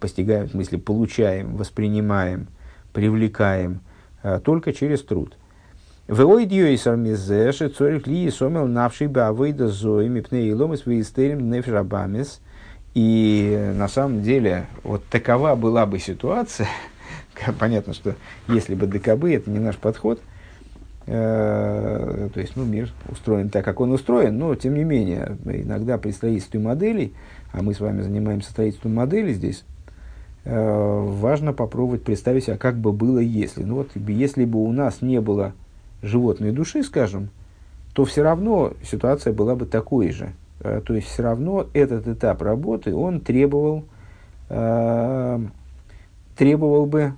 [0.00, 2.48] постигаем, в смысле получаем, воспринимаем,
[2.92, 3.80] привлекаем
[4.22, 5.36] э, только через труд.
[6.08, 6.66] Веойдио
[11.84, 12.40] и.
[12.94, 16.68] И на самом деле вот такова была бы ситуация,
[17.58, 18.14] понятно, что
[18.48, 20.20] если бы ДКБ, это не наш подход,
[21.06, 25.96] э, то есть, ну, мир устроен так, как он устроен, но, тем не менее, иногда
[25.96, 27.14] при строительстве моделей,
[27.52, 29.64] а мы с вами занимаемся строительством моделей здесь,
[30.44, 33.62] э, важно попробовать представить, а как бы было, если.
[33.62, 35.52] Ну, вот, если бы у нас не было
[36.02, 37.28] животной души, скажем,
[37.92, 40.32] то все равно ситуация была бы такой же.
[40.60, 43.84] Э, то есть, все равно этот этап работы, он требовал,
[46.36, 47.14] требовал бы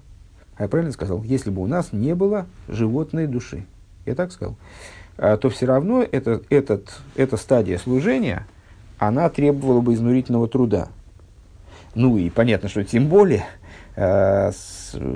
[0.56, 3.66] а я правильно сказал, если бы у нас не было животной души,
[4.06, 4.56] я так сказал,
[5.16, 8.46] то все равно это, этот, эта стадия служения,
[9.06, 10.88] она требовала бы изнурительного труда.
[11.94, 13.44] Ну и понятно, что тем более
[13.96, 14.50] э,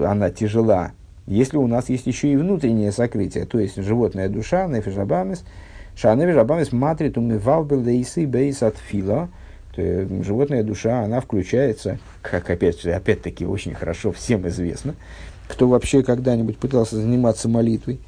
[0.05, 0.93] она тяжела,
[1.27, 5.45] если у нас есть еще и внутреннее сокрытие, то есть животная душа, нефишабамис,
[5.97, 9.29] шанефишабамис матрит умывал белдейсы бейс от фила,
[9.77, 14.95] животная душа, она включается, как опять, опять-таки очень хорошо всем известно,
[15.49, 18.01] кто вообще когда-нибудь пытался заниматься молитвой,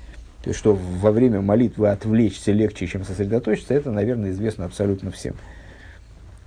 [0.42, 5.34] то есть, что во время молитвы отвлечься легче, чем сосредоточиться, это, наверное, известно абсолютно всем.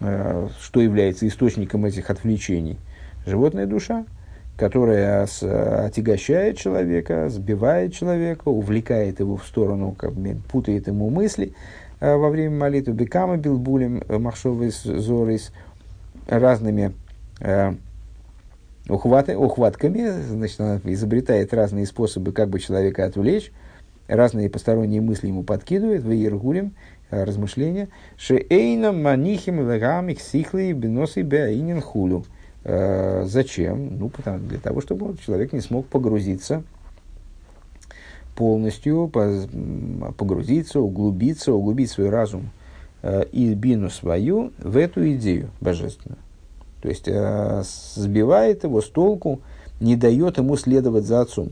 [0.03, 2.77] Э, что является источником этих отвлечений?
[3.25, 4.05] Животная душа,
[4.57, 11.53] которая отягощает человека, сбивает человека, увлекает его в сторону, как бы, путает ему мысли
[12.01, 12.93] э, во время молитвы.
[12.93, 15.51] Бекама билбулем э, махшовый зорис
[16.27, 16.93] разными
[18.87, 23.51] ухваты, ухватками, значит, она изобретает разные способы, как бы человека отвлечь,
[24.07, 26.71] разные посторонние мысли ему подкидывает, в Иергулем, э,
[27.25, 27.89] размышления.
[28.17, 32.25] Шеэйна манихим лагамик сихли беносы беаинин хулю.
[32.63, 33.97] Э, зачем?
[33.97, 36.63] Ну, потому, для того, чтобы человек не смог погрузиться
[38.35, 39.11] полностью,
[40.17, 42.49] погрузиться, углубиться, углубить свой разум
[43.01, 46.17] э, и бину свою в эту идею божественную.
[46.81, 47.63] То есть э,
[47.95, 49.41] сбивает его с толку,
[49.79, 51.51] не дает ему следовать за отцом.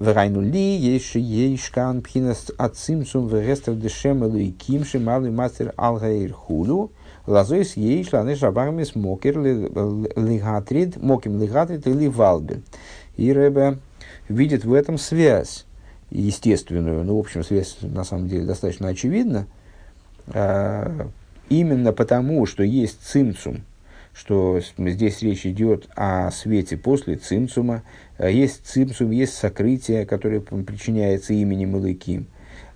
[0.00, 6.90] Врайну ли есть ейшкан пхинас ацимцум врестер дешем элуиким шималый мастер алгаир хулю
[7.26, 12.62] лазойс ейш ланы шабармис мокер лигатрид моким лигатрид или валбе.
[13.18, 13.76] И Рэбе
[14.30, 15.66] видит в этом связь
[16.08, 19.46] естественную, ну, в общем, связь на самом деле достаточно очевидна,
[20.28, 21.08] а,
[21.50, 23.64] именно потому, что есть цимцум,
[24.12, 27.82] что здесь речь идет о свете после цимцума.
[28.18, 32.26] Э, есть цимцум, есть сокрытие, которое причиняется именем Илыким.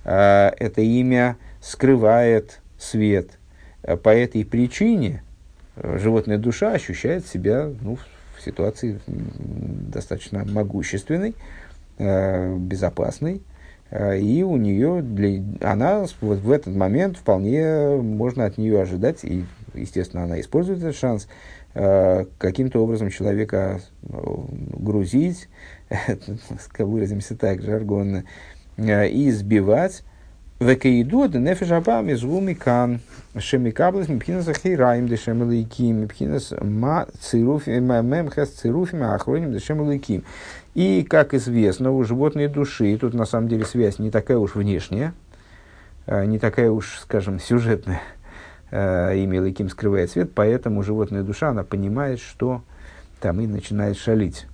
[0.05, 3.39] Э, это имя скрывает свет.
[3.83, 5.23] Э, по этой причине
[5.77, 7.99] животная душа ощущает себя ну,
[8.37, 11.35] в ситуации достаточно могущественной,
[11.99, 13.43] безопасной,
[13.93, 19.45] и у нее, для, она вот в этот момент вполне можно от нее ожидать, и
[19.75, 21.29] естественно, она использует этот шанс,
[21.75, 24.07] э, каким-то образом человека э,
[24.79, 25.49] грузить,
[26.79, 28.25] выразимся так жаргонно,
[28.77, 30.05] э, и сбивать
[30.61, 32.23] Векаиду да нефеш абам из
[32.57, 33.01] кан.
[33.37, 36.03] Шемикаблес мипхинас ахираим дешем лейким.
[36.03, 40.23] Мипхинас ма цируфим мемхас цируфим ахроним дешем лейким.
[40.75, 45.13] И, как известно, у животной души, тут на самом деле связь не такая уж внешняя,
[46.07, 48.03] не такая уж, скажем, сюжетная,
[48.75, 52.63] имя Лейким скрывает свет, поэтому животная душа, она понимает, что
[53.21, 54.47] там и начинает шалить,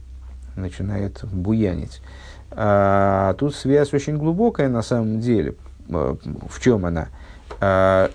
[0.56, 2.02] начинает буянить.
[2.50, 5.54] А тут связь очень глубокая на самом деле.
[5.90, 6.16] А,
[6.48, 7.08] в чем она?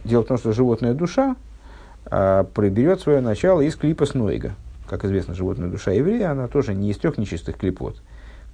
[0.03, 1.35] Дело в том, что животная душа
[2.05, 4.53] приберет свое начало из клипа Снойга–
[4.87, 8.01] как известно, животная душа еврея, она тоже не из трех нечистых клипот.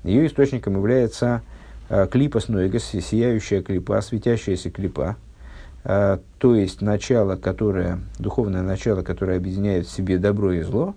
[0.04, 1.42] Ее источником является
[1.90, 5.31] э, клипа снойга, сияющая клипа, светящаяся клипа, э,
[5.84, 10.96] то есть начало, которое, духовное начало, которое объединяет в себе добро и зло.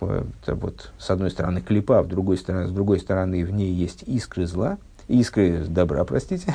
[0.00, 4.02] Это вот, с одной стороны клипа, в другой стороны, с другой стороны в ней есть
[4.06, 6.54] искры зла, искры добра, простите.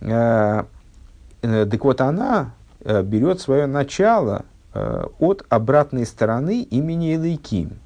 [0.00, 0.64] Э,
[1.42, 7.78] э так вот она э, берет свое начало Э, от обратной стороны имени Элейким,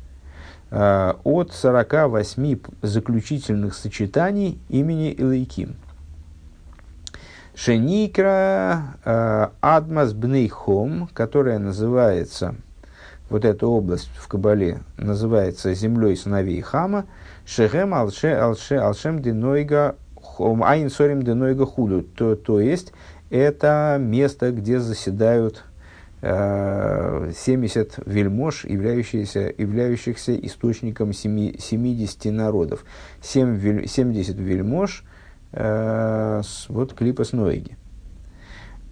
[0.71, 5.77] от 48 заключительных сочетаний имени Элейким.
[7.57, 12.55] Шеникра э, Адмас Бнейхом, которая называется,
[13.31, 17.07] вот эта область в Кабале называется землей сыновей Хама,
[17.47, 19.97] Шехем Алше Алше Алшем Денойга
[20.39, 22.93] Айн Сорим Денойга Худу, то, то есть
[23.31, 25.65] это место, где заседают
[26.21, 32.85] 70 вельмож, являющихся, являющихся источником 7, 70 народов.
[33.23, 35.16] 7, 70 вельмож, э,
[35.53, 37.77] вот клипа с Ноиги.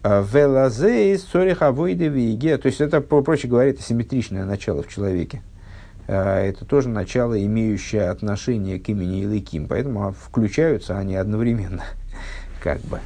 [0.03, 2.09] А Велазей сориха войде
[2.59, 5.43] То есть это, проще говоря, это симметричное начало в человеке.
[6.07, 9.67] Э, это тоже начало, имеющее отношение к имени Илыким.
[9.67, 11.85] Поэтому включаются они одновременно,
[12.63, 13.01] как бы,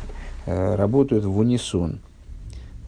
[0.47, 2.01] э, работают в унисон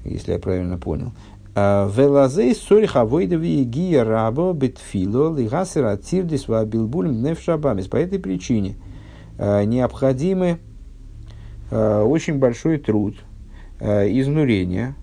[0.04, 1.12] если я правильно понял.
[1.54, 7.86] А, Велазей сориха войдови гия рабо бетфило лигасер атирдис ва билбулем нефшабамис.
[7.86, 8.89] По этой причине а,
[9.64, 10.58] необходимы
[11.70, 13.16] а, очень большой труд,
[13.80, 14.94] изнурения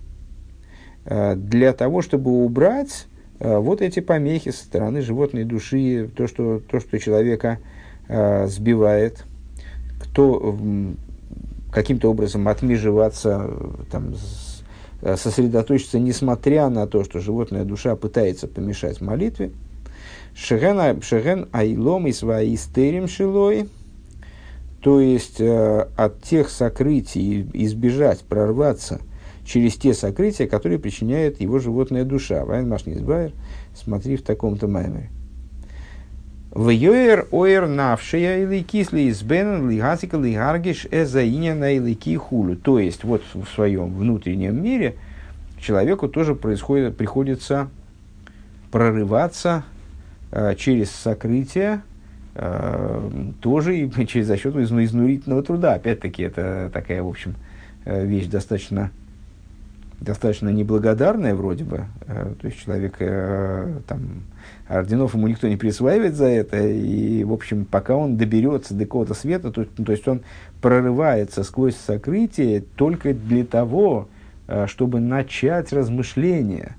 [1.04, 3.08] для того, чтобы убрать
[3.40, 7.58] вот эти помехи со стороны животной души, то, что, то, что человека
[8.46, 9.24] сбивает,
[9.98, 10.56] кто
[11.72, 13.50] каким-то образом отмежеваться
[13.90, 14.14] там,
[15.00, 19.52] Э, сосредоточиться, несмотря на то, что животная душа пытается помешать молитве.
[20.34, 23.68] Шеген, шеген айлом и свои стерим шилой,
[24.80, 29.00] то есть э, от тех сокрытий избежать, прорваться
[29.44, 32.44] через те сокрытия, которые причиняет его животная душа.
[32.44, 33.32] Вайн Машнизбайер,
[33.74, 35.10] смотри в таком-то маймере.
[36.50, 42.56] В йоэр оэр навшия или кисли избен лигасика лигаргиш эзаиня на илики хулю.
[42.56, 44.96] То есть, вот в своем внутреннем мире
[45.60, 47.68] человеку тоже происходит, приходится
[48.70, 49.64] прорываться
[50.30, 51.82] э, через сокрытие,
[53.40, 55.74] тоже и через за счет изнурительного труда.
[55.74, 57.34] Опять-таки, это такая, в общем,
[57.84, 58.90] э, вещь достаточно
[60.00, 61.84] достаточно неблагодарная вроде бы.
[62.06, 64.22] Э, то есть человек э, там
[64.68, 69.14] орденов ему никто не присваивает за это, и, в общем, пока он доберется до какого-то
[69.14, 70.22] света, то, то есть он
[70.60, 74.08] прорывается сквозь сокрытие только для того,
[74.46, 76.76] э, чтобы начать размышления.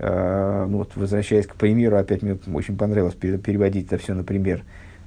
[0.00, 4.62] Ну, вот, возвращаясь к примеру, опять мне очень понравилось переводить это все на пример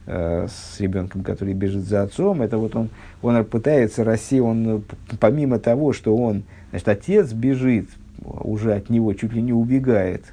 [0.05, 2.89] с ребенком, который бежит за отцом, это вот он,
[3.21, 4.83] он пытается расти, он
[5.19, 7.89] помимо того, что он Значит, отец бежит,
[8.23, 10.23] уже от него чуть ли не убегает,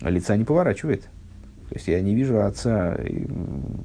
[0.00, 1.02] а лица не поворачивает.
[1.68, 2.98] То есть я не вижу отца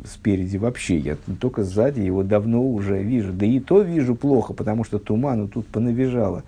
[0.06, 3.34] спереди вообще, я только сзади его давно уже вижу.
[3.34, 6.44] Да и то вижу плохо, потому что туману тут понавижало.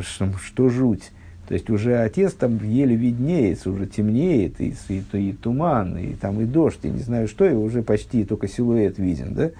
[0.00, 1.12] Что, что жуть.
[1.50, 6.40] То есть уже отец там еле виднеется, уже темнеет, и, и, и туман, и там
[6.40, 9.50] и дождь, и не знаю что, и уже почти только силуэт виден, да?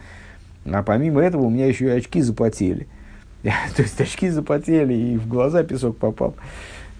[0.66, 2.86] А помимо этого у меня еще и очки запотели.
[3.42, 6.36] То есть очки запотели, и в глаза песок попал.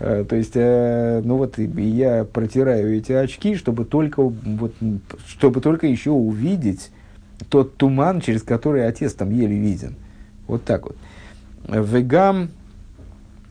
[0.01, 4.75] Э, то есть, э, ну вот я протираю эти очки, чтобы только, вот,
[5.29, 6.91] чтобы только еще увидеть
[7.49, 9.95] тот туман, через который отец там еле виден.
[10.49, 10.97] Вот так вот.
[11.69, 12.49] Вегам,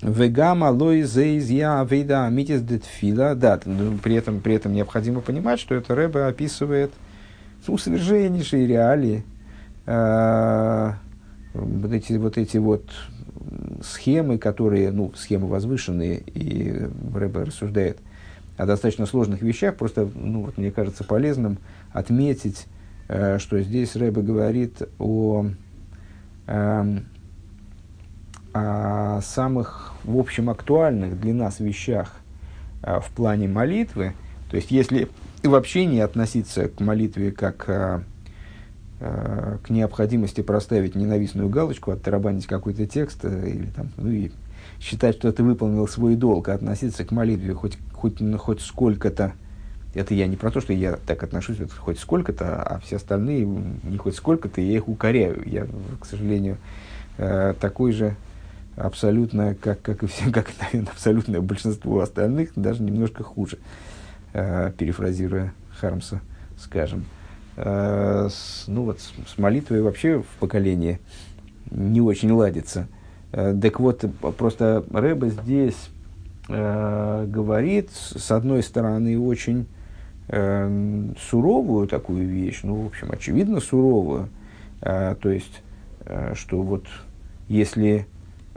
[0.02, 3.36] вегам алой зейзья авейда амитис детфила.
[3.36, 6.92] Да, ну, при этом, при этом необходимо понимать, что это Рэбе описывает
[7.68, 9.24] ну, совершеннейшие реалии
[9.86, 10.92] э,
[11.54, 12.90] вот эти вот, эти вот
[13.84, 17.98] схемы, которые, ну, схемы возвышенные, и Рэбе рассуждает
[18.58, 21.58] о достаточно сложных вещах, просто, ну, вот мне кажется полезным
[21.94, 22.66] отметить,
[23.08, 25.48] э, что здесь Рэбе говорит о,
[26.48, 27.00] э,
[28.54, 32.16] о самых, в общем, актуальных для нас вещах
[32.82, 34.14] а, в плане молитвы.
[34.50, 35.10] То есть, если
[35.44, 38.04] вообще не относиться к молитве как а,
[39.02, 44.32] а, к необходимости проставить ненавистную галочку, оттарабанить какой-то текст э, или там, ну и
[44.80, 49.34] считать, что ты выполнил свой долг, а относиться к молитве хоть, хоть, ну, хоть сколько-то,
[49.94, 53.46] это я не про то, что я так отношусь, вот хоть сколько-то, а все остальные
[53.46, 55.44] не хоть сколько-то, я их укоряю.
[55.46, 55.66] Я,
[56.00, 56.58] к сожалению,
[57.18, 58.16] э, такой же
[58.80, 63.58] абсолютно, как, как и все, как, наверное, абсолютное большинство остальных, даже немножко хуже,
[64.34, 66.22] э, перефразируя Хармса,
[66.58, 67.06] скажем.
[67.58, 71.00] Э, с, ну вот с, с молитвой вообще в поколении
[71.72, 72.88] не очень ладится.
[73.32, 74.06] Э, так вот,
[74.38, 75.90] просто Рэба здесь
[76.48, 79.68] э, говорит, с одной стороны, очень
[80.30, 84.30] э, суровую такую вещь, ну, в общем, очевидно суровую,
[84.82, 85.62] э, то есть,
[86.06, 86.86] э, что вот
[87.48, 88.08] если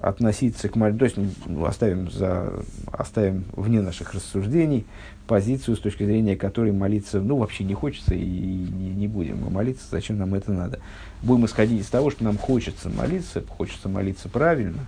[0.03, 2.53] относиться к молитве, то есть ну, оставим, за,
[2.91, 4.85] оставим вне наших рассуждений
[5.29, 9.85] позицию, с точки зрения которой молиться, ну, вообще не хочется и не, не будем молиться,
[9.91, 10.81] зачем нам это надо.
[11.23, 14.81] Будем исходить из того, что нам хочется молиться, хочется молиться правильно,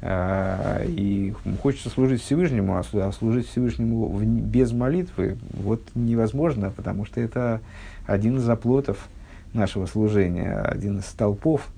[0.00, 7.20] э, и хочется служить Всевышнему, а, а служить Всевышнему без молитвы вот невозможно, потому что
[7.20, 7.60] это
[8.08, 9.06] один из оплотов
[9.52, 11.68] нашего служения, один из столпов,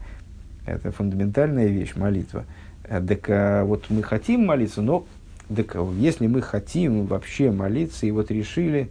[0.65, 2.47] это фундаментальная вещь, молитва–
[2.99, 5.07] так а, вот мы хотим молиться, но
[5.55, 8.91] так, если мы хотим вообще молиться, и вот решили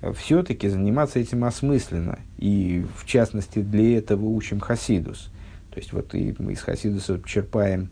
[0.00, 5.30] э, все-таки заниматься этим осмысленно, и в частности для этого учим Хасидус.
[5.70, 7.90] То есть вот и мы из Хасидуса черпаем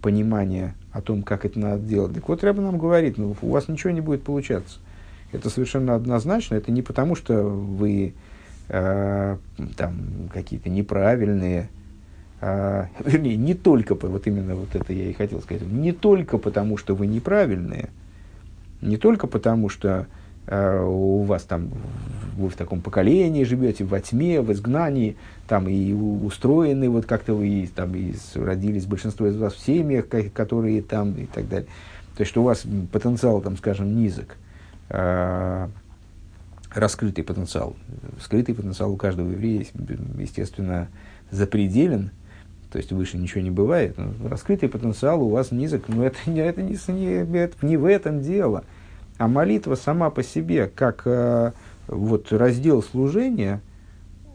[0.00, 2.14] понимание о том, как это надо делать.
[2.14, 4.78] Так вот Рэба нам говорит, ну у вас ничего не будет получаться.
[5.32, 6.56] Это совершенно однозначно.
[6.56, 8.14] Это не потому, что вы
[8.68, 9.36] э,
[9.76, 9.94] там
[10.32, 11.68] какие-то неправильные,
[13.04, 16.94] вернее, не только, вот именно вот это я и хотел сказать, не только потому, что
[16.94, 17.90] вы неправильные,
[18.80, 20.06] не только потому, что
[20.46, 21.70] э, у вас там,
[22.38, 25.16] вы в таком поколении живете, во тьме, в изгнании,
[25.48, 30.80] там и устроены, вот как-то вы там и родились, большинство из вас в семьях, которые
[30.80, 31.68] там и так далее.
[32.16, 34.36] То есть, что у вас потенциал, там, скажем, низок,
[34.88, 35.68] э,
[36.74, 37.76] раскрытый потенциал,
[38.18, 39.66] скрытый потенциал у каждого еврея,
[40.18, 40.88] естественно,
[41.30, 42.12] запределен–
[42.70, 43.96] то есть выше ничего не бывает.
[44.24, 48.64] Раскрытый потенциал у вас низок, но это, это, не, это не в этом дело.
[49.18, 51.52] А молитва сама по себе, как э,
[51.88, 53.60] вот раздел служения,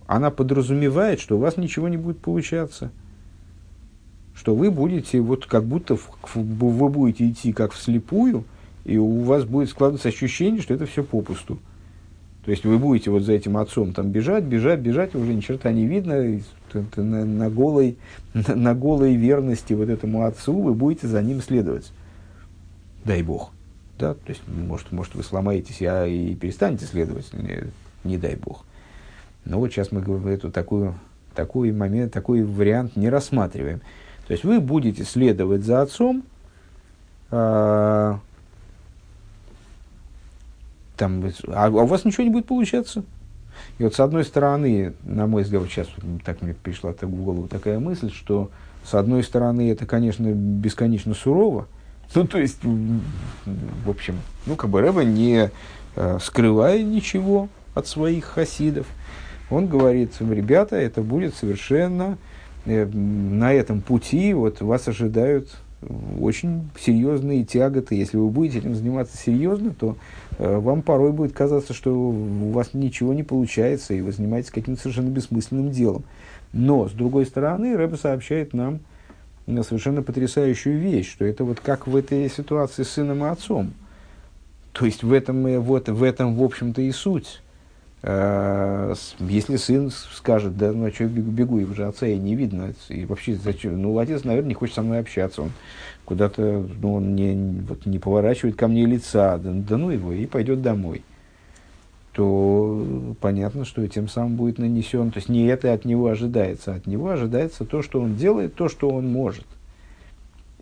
[0.05, 2.91] она подразумевает, что у вас ничего не будет получаться.
[4.35, 8.43] Что вы будете, вот как будто в, вы будете идти как вслепую,
[8.83, 11.57] и у вас будет складываться ощущение, что это все попусту.
[12.45, 15.71] То есть вы будете вот за этим отцом там бежать, бежать, бежать, уже ни черта
[15.71, 16.39] не видно,
[16.95, 17.97] на, на, голой,
[18.35, 21.91] на, на голой верности вот этому отцу вы будете за ним следовать.
[23.03, 23.51] Дай Бог.
[23.97, 24.13] Да?
[24.13, 27.63] То есть, может, может вы сломаетесь а и перестанете следовать, не,
[28.03, 28.63] не дай Бог.
[29.43, 30.93] Но вот сейчас мы эту, такую,
[31.33, 33.81] такой момент, такой вариант не рассматриваем.
[34.27, 36.23] То есть вы будете следовать за отцом,
[37.31, 37.74] а,
[41.05, 43.03] там, а, а у вас ничего не будет получаться.
[43.77, 45.87] И вот с одной стороны, на мой взгляд, сейчас
[46.25, 48.49] так мне пришла в голову такая мысль, что
[48.83, 51.67] с одной стороны это, конечно, бесконечно сурово,
[52.15, 55.51] ну, то есть, в общем, ну, как бы Рэба не
[55.95, 58.87] э, скрывая ничего от своих хасидов,
[59.49, 62.17] он говорит, ребята, это будет совершенно
[62.65, 65.49] э, на этом пути, вот вас ожидают
[66.19, 67.95] очень серьезные тяготы.
[67.95, 69.97] Если вы будете этим заниматься серьезно, то
[70.37, 74.81] э, вам порой будет казаться, что у вас ничего не получается, и вы занимаетесь каким-то
[74.81, 76.03] совершенно бессмысленным делом.
[76.53, 78.79] Но, с другой стороны, Рэба сообщает нам
[79.45, 83.73] совершенно потрясающую вещь, что это вот как в этой ситуации с сыном и отцом.
[84.71, 87.41] То есть в этом, вот, в этом в общем-то, и суть.
[88.07, 92.19] Э, если сын скажет, да, ну а что я бегу, бегу, и уже отца и
[92.19, 95.51] не видно, и вообще зачем, ну отец, наверное, не хочет со мной общаться, он
[96.05, 100.27] куда-то, ну он не, вот, не поворачивает ко мне лица, да, да ну его, и
[100.27, 101.01] пойдет домой,
[102.13, 106.75] то понятно, что тем самым будет нанесен, то есть не это от него ожидается, а
[106.75, 109.47] от него ожидается то, что он делает, то, что он может.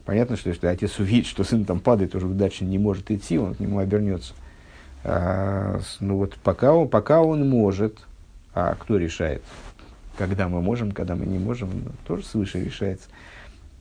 [0.05, 3.53] Понятно, что если отец увидит, что сын там падает, уже дальше не может идти, он
[3.55, 4.33] к нему обернется
[5.03, 7.97] а, ну вот пока он, пока он может,
[8.53, 9.41] а кто решает,
[10.17, 13.09] когда мы можем, когда мы не можем, ну, тоже свыше решается,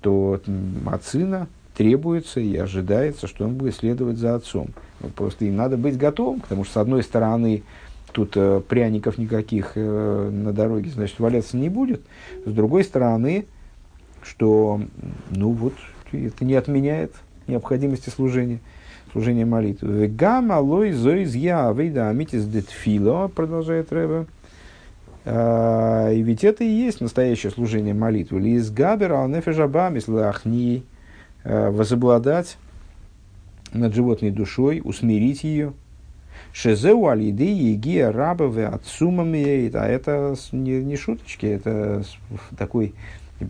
[0.01, 0.41] то
[0.87, 1.47] от сына
[1.77, 4.69] требуется и ожидается, что он будет следовать за отцом.
[5.01, 7.63] Ну, просто им надо быть готовым, потому что, с одной стороны,
[8.13, 12.03] тут э, пряников никаких э, на дороге, значит, валяться не будет.
[12.45, 13.47] С другой стороны,
[14.23, 14.81] что,
[15.31, 15.75] ну вот,
[16.13, 17.15] это не отменяет
[17.47, 18.61] необходимости служения,
[19.13, 20.09] служения молитвы.
[20.09, 24.27] Гамма лой зоиз я авейда амитис детфило, продолжает Рэбе.
[25.25, 28.41] А, и ведь это и есть настоящее служение молитвы.
[28.41, 30.83] Лиз габер ал нефежабамис лахни,
[31.45, 32.57] а, возобладать
[33.73, 35.75] над животной душой, усмирить ее.
[36.53, 42.03] Шезеу алиды егия рабове отсумами, а это не, не шуточки, это
[42.59, 42.95] такой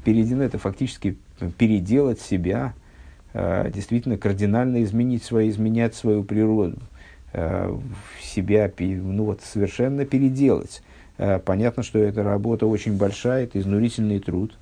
[0.05, 1.17] перейдено, это фактически
[1.59, 2.75] переделать себя,
[3.35, 6.79] действительно кардинально изменить свои, изменять свою природу,
[8.21, 10.83] себя, ну вот совершенно переделать.
[11.45, 14.57] Понятно, что эта работа очень большая, это изнурительный труд.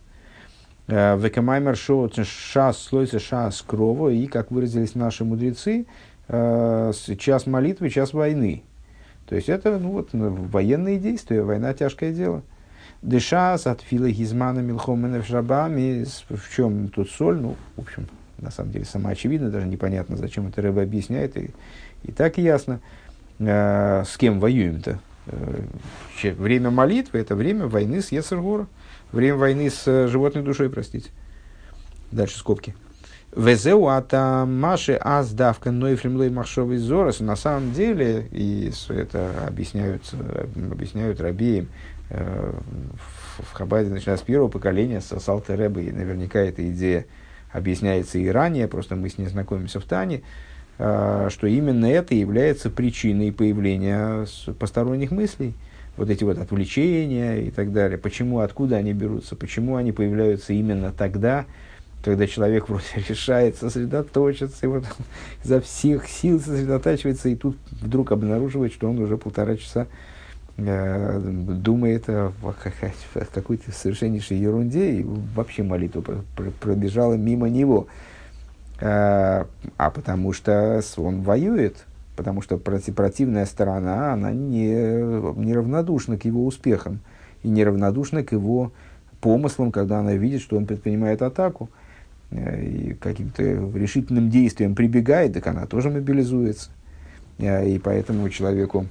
[0.87, 5.87] Векамаймер шоу шас слойся шас крово, и, как выразились наши мудрецы,
[6.27, 8.63] час молитвы, час войны.
[9.27, 12.43] То есть это ну, вот, военные действия, война тяжкое дело.
[13.03, 16.05] Дышас от филогизмана милхоменов шабами.
[16.29, 17.41] В чем тут соль?
[17.41, 18.09] Ну, в общем,
[18.41, 21.37] на самом деле, сама очевидно, даже непонятно, зачем это рыба объясняет.
[21.37, 21.51] И,
[22.03, 22.81] и так ясно,
[23.39, 25.01] э, с кем воюем-то.
[25.27, 28.67] Э, время молитвы– это время войны с Ецергора.
[29.13, 31.11] Время войны с э, животной душой, простите.
[32.11, 32.75] Дальше скобки.
[33.37, 37.21] Везеу ата маши аздавка нойфлемлей махшовый зорос.
[37.21, 40.03] На самом деле, и это объясняют,
[40.57, 41.69] объясняют рабеем,
[42.11, 42.53] Э,
[43.39, 47.07] в Хабаде, начиная с первого поколения, с Салта и наверняка эта идея
[47.53, 50.23] объясняется и ранее, просто мы с ней знакомимся в Тане,
[50.79, 54.27] э, что именно это является причиной появления
[54.59, 55.55] посторонних мыслей,
[55.97, 57.99] вот эти вот отвлечения и так далее.
[57.99, 61.47] Почему, откуда они берутся, почему они появляются именно тогда,
[62.03, 64.85] когда человек вроде решает сосредоточиться, и вот
[65.45, 69.87] изо всех сил сосредотачивается, и тут вдруг обнаруживает, что он уже полтора часа
[70.61, 72.55] думает о, о
[73.33, 76.25] какой-то совершеннейшей ерунде, и вообще молитва
[76.61, 77.87] пробежала мимо него.
[78.81, 79.45] Э,
[79.77, 81.87] а потому что он воюет,
[82.17, 87.01] потому что противная сторона, она не, неравнодушна к его успехам
[87.43, 88.73] и неравнодушна к его
[89.21, 91.69] помыслам, когда она видит, что он предпринимает атаку
[92.31, 96.71] э, и каким-то решительным действием прибегает, так она тоже мобилизуется.
[97.39, 98.87] И поэтому человеку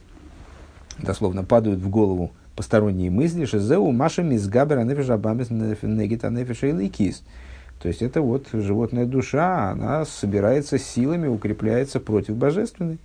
[1.01, 7.13] дословно падают в голову посторонние мысли, шезеу маша мизгабера нефеша бамес негита нефеша и
[7.81, 12.97] То есть это вот животная душа, она собирается силами, укрепляется против божественной.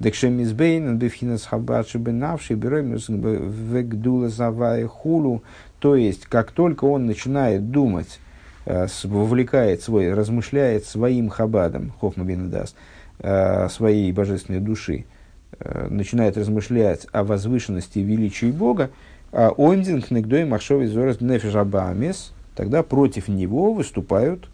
[0.00, 5.42] Декшемизбейн, бифхинас хабадши бенавши, беремис вегдула завая хулу.
[5.78, 8.18] То есть, как только он начинает думать,
[8.64, 12.74] э, вовлекает свой, размышляет своим хабадом, Хохмабинадас,
[13.20, 15.04] э, своей божественной души,
[15.88, 18.90] начинает размышлять о возвышенности и величии Бога,
[19.32, 24.48] а Оймдинг Негдой Махшови Зорас Нефежабамес, тогда против него выступают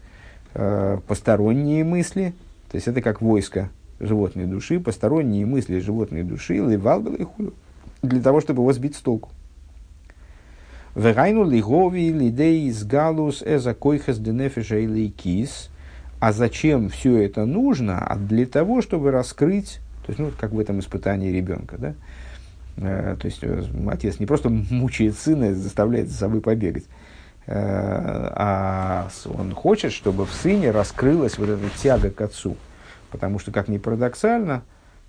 [0.54, 2.34] э, посторонние мысли,
[2.70, 3.70] то есть это как войско
[4.00, 7.54] животной души, посторонние мысли животной души, ливал и хулю,
[8.02, 9.30] для того, чтобы его сбить с толку.
[10.94, 15.68] Верайну лигови лидей из галус эза койхас денефиша или кис.
[16.20, 17.98] А зачем все это нужно?
[17.98, 21.94] А для того, чтобы раскрыть то есть, ну, как в этом испытании ребенка, да?
[22.76, 26.84] Э, то есть, э, отец не просто мучает сына, заставляет за собой побегать,
[27.46, 32.56] э, а он хочет, чтобы в сыне раскрылась вот эта тяга к отцу.
[33.10, 34.62] Потому что, как ни парадоксально,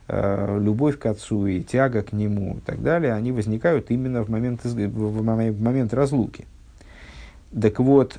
[0.07, 4.63] любовь к отцу и тяга к нему и так далее, они возникают именно в момент,
[4.63, 6.45] в момент разлуки.
[7.59, 8.17] Так вот,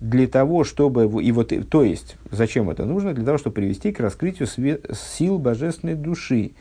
[0.00, 1.22] для того, чтобы...
[1.22, 3.14] И вот, то есть, зачем это нужно?
[3.14, 6.52] Для того, чтобы привести к раскрытию свет, сил божественной души.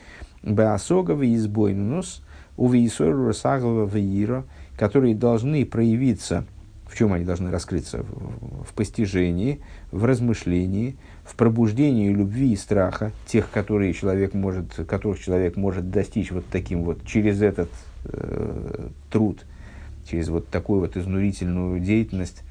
[0.43, 2.21] Беасогова избойнус,
[2.55, 4.45] увеисору сагова веира,
[4.77, 6.45] которые должны проявиться,
[6.87, 8.03] в чем они должны раскрыться?
[8.03, 9.59] В, в постижении,
[9.91, 16.31] в размышлении, в пробуждении любви и страха, тех, которые человек может, которых человек может достичь
[16.31, 17.69] вот таким вот, через этот
[18.05, 19.43] э, труд,
[20.09, 22.43] через вот такую вот изнурительную деятельность,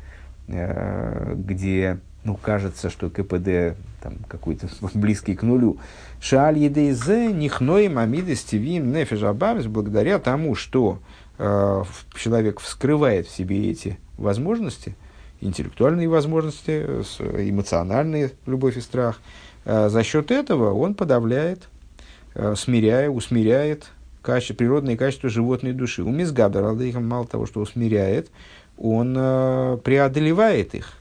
[0.47, 5.79] где ну, кажется, что КПД там, какой-то близкий к нулю.
[6.21, 10.99] Шааль едейзе нихной мамиды стивим нефежабамис благодаря тому, что
[11.39, 11.83] э,
[12.17, 14.97] человек вскрывает в себе эти возможности,
[15.41, 19.21] интеллектуальные возможности, эмоциональные любовь и страх,
[19.65, 21.69] э, за счет этого он подавляет,
[22.35, 23.91] э, смиряя, усмиряет
[24.23, 26.03] качество, природные качества животной души.
[26.03, 28.31] У Мизгабер, мало того, что усмиряет,
[28.79, 30.93] он э, преодолевает их,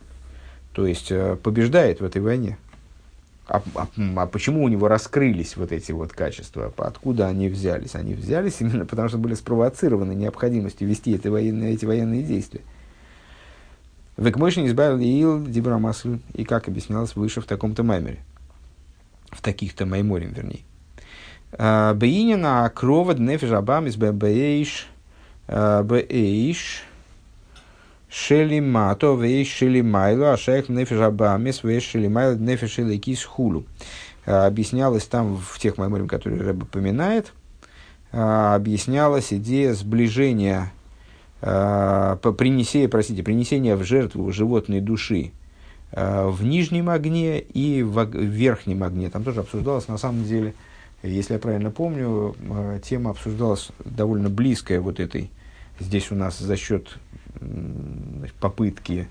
[0.74, 2.58] то есть э, побеждает в этой войне.
[3.48, 6.74] А, а, а почему у него раскрылись вот эти вот качества?
[6.78, 7.96] Откуда они взялись?
[7.96, 12.62] Они взялись именно потому, что были спровоцированы необходимостью вести эти военные, эти военные действия.
[14.16, 18.20] Векмышин избавил Ил Дибрамасль, и как объяснялось выше в таком-то маймере.
[19.32, 20.62] В таких-то майморем, вернее.
[21.52, 24.88] А, Бейнина кровод нефиш абамис бейш
[25.48, 26.84] бейш
[28.14, 33.24] шели мато вейш шели майло, а шейх нефиш абамис вейш шели майло нефиш шели кис
[33.24, 33.66] хулу.
[34.26, 37.34] А, объяснялось там в тех майморем, которые Рэб упоминает,
[38.12, 40.72] объяснялась идея сближения
[41.42, 45.32] э, принесения, простите, принесения в жертву животной души
[45.92, 49.10] в нижнем огне и в, верхнем огне.
[49.10, 50.54] Там тоже обсуждалось, на самом деле,
[51.02, 52.36] если я правильно помню,
[52.84, 55.32] тема обсуждалась довольно близкая вот этой.
[55.80, 56.98] Здесь у нас за счет
[57.40, 59.08] значит, попытки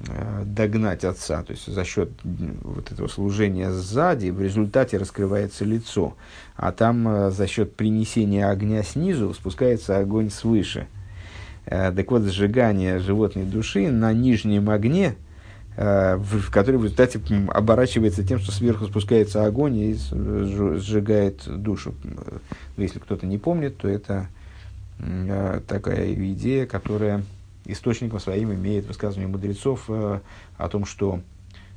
[0.00, 6.14] э, догнать отца, то есть за счет вот этого служения сзади, в результате раскрывается лицо,
[6.56, 10.86] а там э, за счет принесения огня снизу спускается огонь свыше–
[11.66, 15.14] Э, так вот, сжигание животной души на нижнем огне,
[15.74, 17.18] в который в результате
[17.48, 21.94] оборачивается тем, что сверху спускается огонь и сжигает душу.
[22.76, 24.28] Если кто-то не помнит, то это
[25.66, 27.22] такая идея, которая
[27.64, 31.20] источником своим имеет высказывание мудрецов о том, что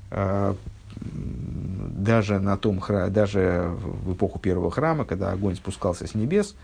[0.10, 3.72] даже на том даже
[4.04, 6.56] в эпоху первого храма, когда огонь спускался с небес,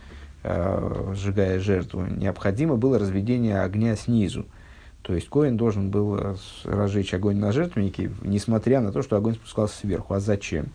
[0.44, 4.48] Э, сжигая жертву, необходимо было разведение огня снизу.
[5.04, 9.36] То есть Коин должен был э, разжечь огонь на жертвеннике, несмотря на то, что огонь
[9.36, 10.16] спускался сверху.
[10.16, 10.70] А зачем?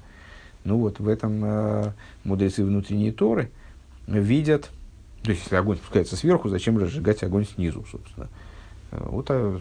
[0.63, 3.51] Ну вот в этом э, мудрецы внутренней Торы
[4.07, 4.71] видят,
[5.27, 8.29] то есть если огонь спускается сверху, зачем разжигать огонь снизу, собственно.
[8.93, 9.61] Вот а,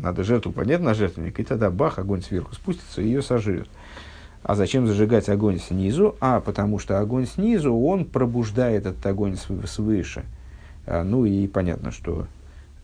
[0.00, 3.68] надо жертву поднять на жертвенник, и тогда бах, огонь сверху спустится и ее сожрет.
[4.44, 6.14] А зачем зажигать огонь снизу?
[6.20, 10.24] А потому что огонь снизу, он пробуждает этот огонь свыше.
[10.86, 12.28] А, ну и понятно, что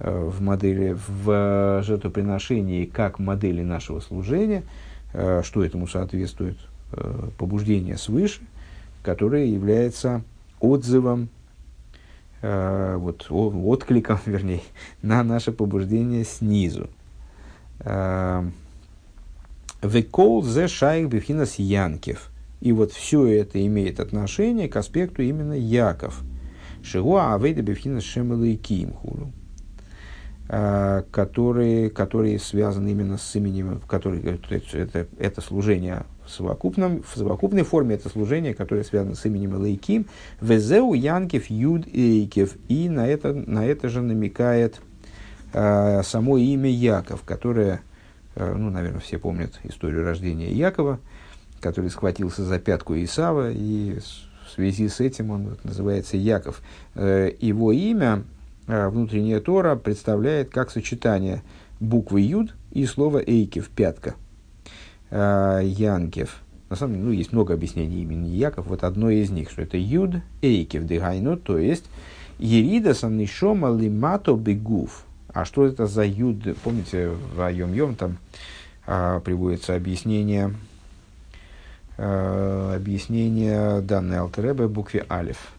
[0.00, 4.64] э, в модели, в жертвоприношении, как модели нашего служения,
[5.12, 6.58] э, что этому соответствует?
[7.38, 8.42] Побуждение свыше,
[9.02, 10.20] которое является
[10.60, 11.30] отзывом,
[12.42, 14.62] вот, откликом, вернее,
[15.00, 16.88] на наше побуждение снизу.
[19.82, 22.30] Векол зе шайх бифхинас Янкев.
[22.60, 26.22] И вот все это имеет отношение к аспекту именно Яков.
[26.84, 29.32] Шигуа авейда бифхинас шемалы кимхулу
[30.48, 34.38] а, которые, которые связаны именно с именем, которые,
[34.72, 40.06] это, это служение в, совокупном, в совокупной форме, это служение, которое связано с именем Лейким,
[40.40, 44.80] Везеу Янкев Юд Эйкев, и на это, на это же намекает
[45.52, 47.82] э, само имя Яков, которое
[48.34, 50.98] Э, ну, наверное, все помнят историю рождения Якова,
[51.60, 53.98] который схватился за пятку Исава, и
[54.46, 56.62] в связи с этим он вот, называется Яков.
[56.94, 58.24] Э, его имя,
[58.66, 61.42] э, внутренняя Тора, представляет как сочетание
[61.80, 64.14] буквы Юд и слова Эйкев, пятка.
[65.12, 66.40] Янкев.
[66.70, 68.66] На самом деле, ну, есть много объяснений имени Яков.
[68.66, 71.84] Вот одно из них, что это Юд Эйкев Дегайну, то есть
[72.38, 76.56] Ерида Саннишома Лимато Бегуф а что это за юд?
[76.62, 78.18] Помните, в Айом Йом там
[78.86, 80.54] а, приводится объяснение,
[81.96, 85.52] а, объяснение данной Алтеребе букве Алиф.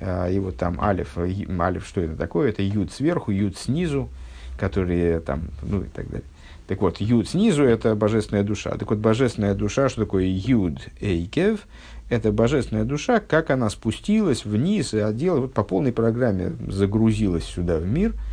[0.00, 2.50] А, и вот там Алиф, Алиф, что это такое?
[2.50, 4.08] Это юд сверху, юд снизу,
[4.56, 6.26] которые там, ну и так далее.
[6.68, 8.70] Так вот, юд снизу– это божественная душа.
[8.72, 11.66] Так вот, божественная душа, что такое юд эйкев?
[12.10, 17.78] Это божественная душа, как она спустилась вниз и одела, вот по полной программе загрузилась сюда
[17.78, 18.14] в мир–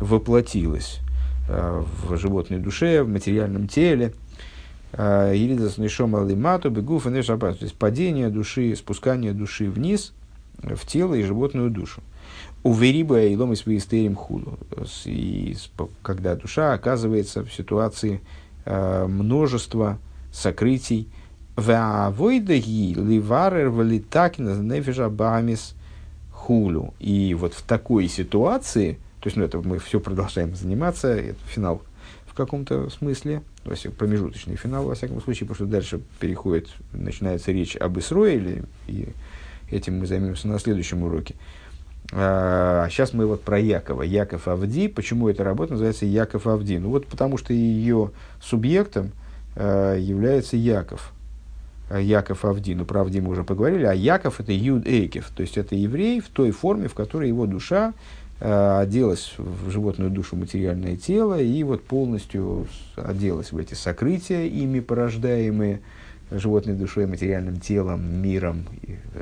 [0.00, 1.00] воплотилось
[1.48, 4.14] э, в животной душе, в материальном теле.
[4.92, 10.12] Э, Иридас нишом алимату бегуф и То есть падение души, спускание души вниз
[10.62, 12.02] в тело и животную душу.
[12.64, 13.62] Вериба и лом из
[14.16, 14.58] худу.
[15.04, 15.56] И
[16.02, 18.20] когда душа оказывается в ситуации
[18.64, 19.98] э, множества
[20.32, 21.08] сокрытий,
[21.56, 25.74] Ваавойдаги ливарер валитакина нефиша бамис
[26.32, 26.94] хулю.
[26.98, 31.82] И вот в такой ситуации– то есть, ну, это мы все продолжаем заниматься, это финал
[32.26, 37.52] в каком-то смысле, то есть промежуточный финал, во всяком случае, потому что дальше переходит, начинается
[37.52, 39.08] речь об Исроиле, и
[39.70, 41.34] этим мы займемся на следующем уроке.
[42.12, 44.02] А сейчас мы вот про Якова.
[44.02, 44.88] Яков Авди.
[44.88, 46.78] Почему эта работа называется Яков Авди?
[46.78, 48.10] Ну вот потому что ее
[48.42, 49.12] субъектом
[49.54, 51.12] э, является Яков.
[51.90, 52.74] Яков Авди.
[52.74, 53.84] Ну, про Авди мы уже поговорили.
[53.84, 55.30] А Яков это Юд Эйкев.
[55.34, 57.94] То есть это еврей в той форме, в которой его душа
[58.42, 64.80] Э, оделась в животную душу материальное тело и вот полностью оделась в эти сокрытия, ими
[64.80, 65.80] порождаемые
[66.30, 68.64] животной душой, материальным телом, миром,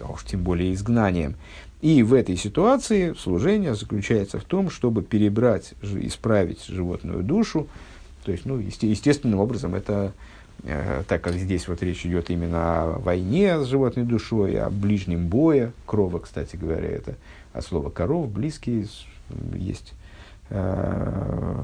[0.04, 1.34] а уж тем более изгнанием.
[1.80, 7.68] И в этой ситуации служение заключается в том, чтобы перебрать, исправить животную душу.
[8.24, 10.12] То есть, ну, естественным образом это,
[10.64, 15.28] э, так как здесь вот речь идет именно о войне с животной душой, о ближнем
[15.28, 17.14] бое, крова, кстати говоря, это
[17.52, 18.88] от слова коров, близкие,
[19.54, 19.94] есть
[20.50, 21.62] э,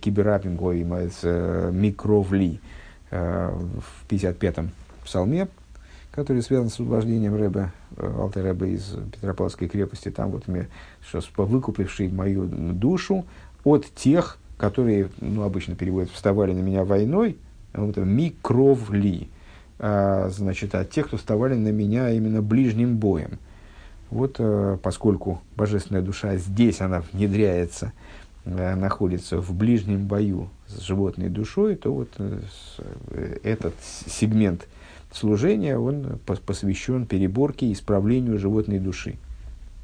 [0.00, 2.60] киберапим э, микровли
[3.10, 4.70] э, в 55-м
[5.04, 5.48] псалме,
[6.16, 10.68] который связан с освобождением Рэба, э, Алтай Рэба из Петропавловской крепости, там вот мне,
[11.06, 13.26] что выкупивший мою душу
[13.64, 17.36] от тех, которые, ну, обычно переводят, вставали на меня войной,
[17.74, 19.28] вот, микровли,
[19.78, 23.38] а, значит, от тех, кто вставали на меня именно ближним боем.
[24.08, 27.92] Вот э, поскольку божественная душа здесь, она внедряется,
[28.46, 32.08] э, находится в ближнем бою с животной душой, то вот
[33.42, 33.74] этот
[34.06, 34.66] сегмент
[35.16, 39.16] служения, он посвящен переборке и исправлению животной души.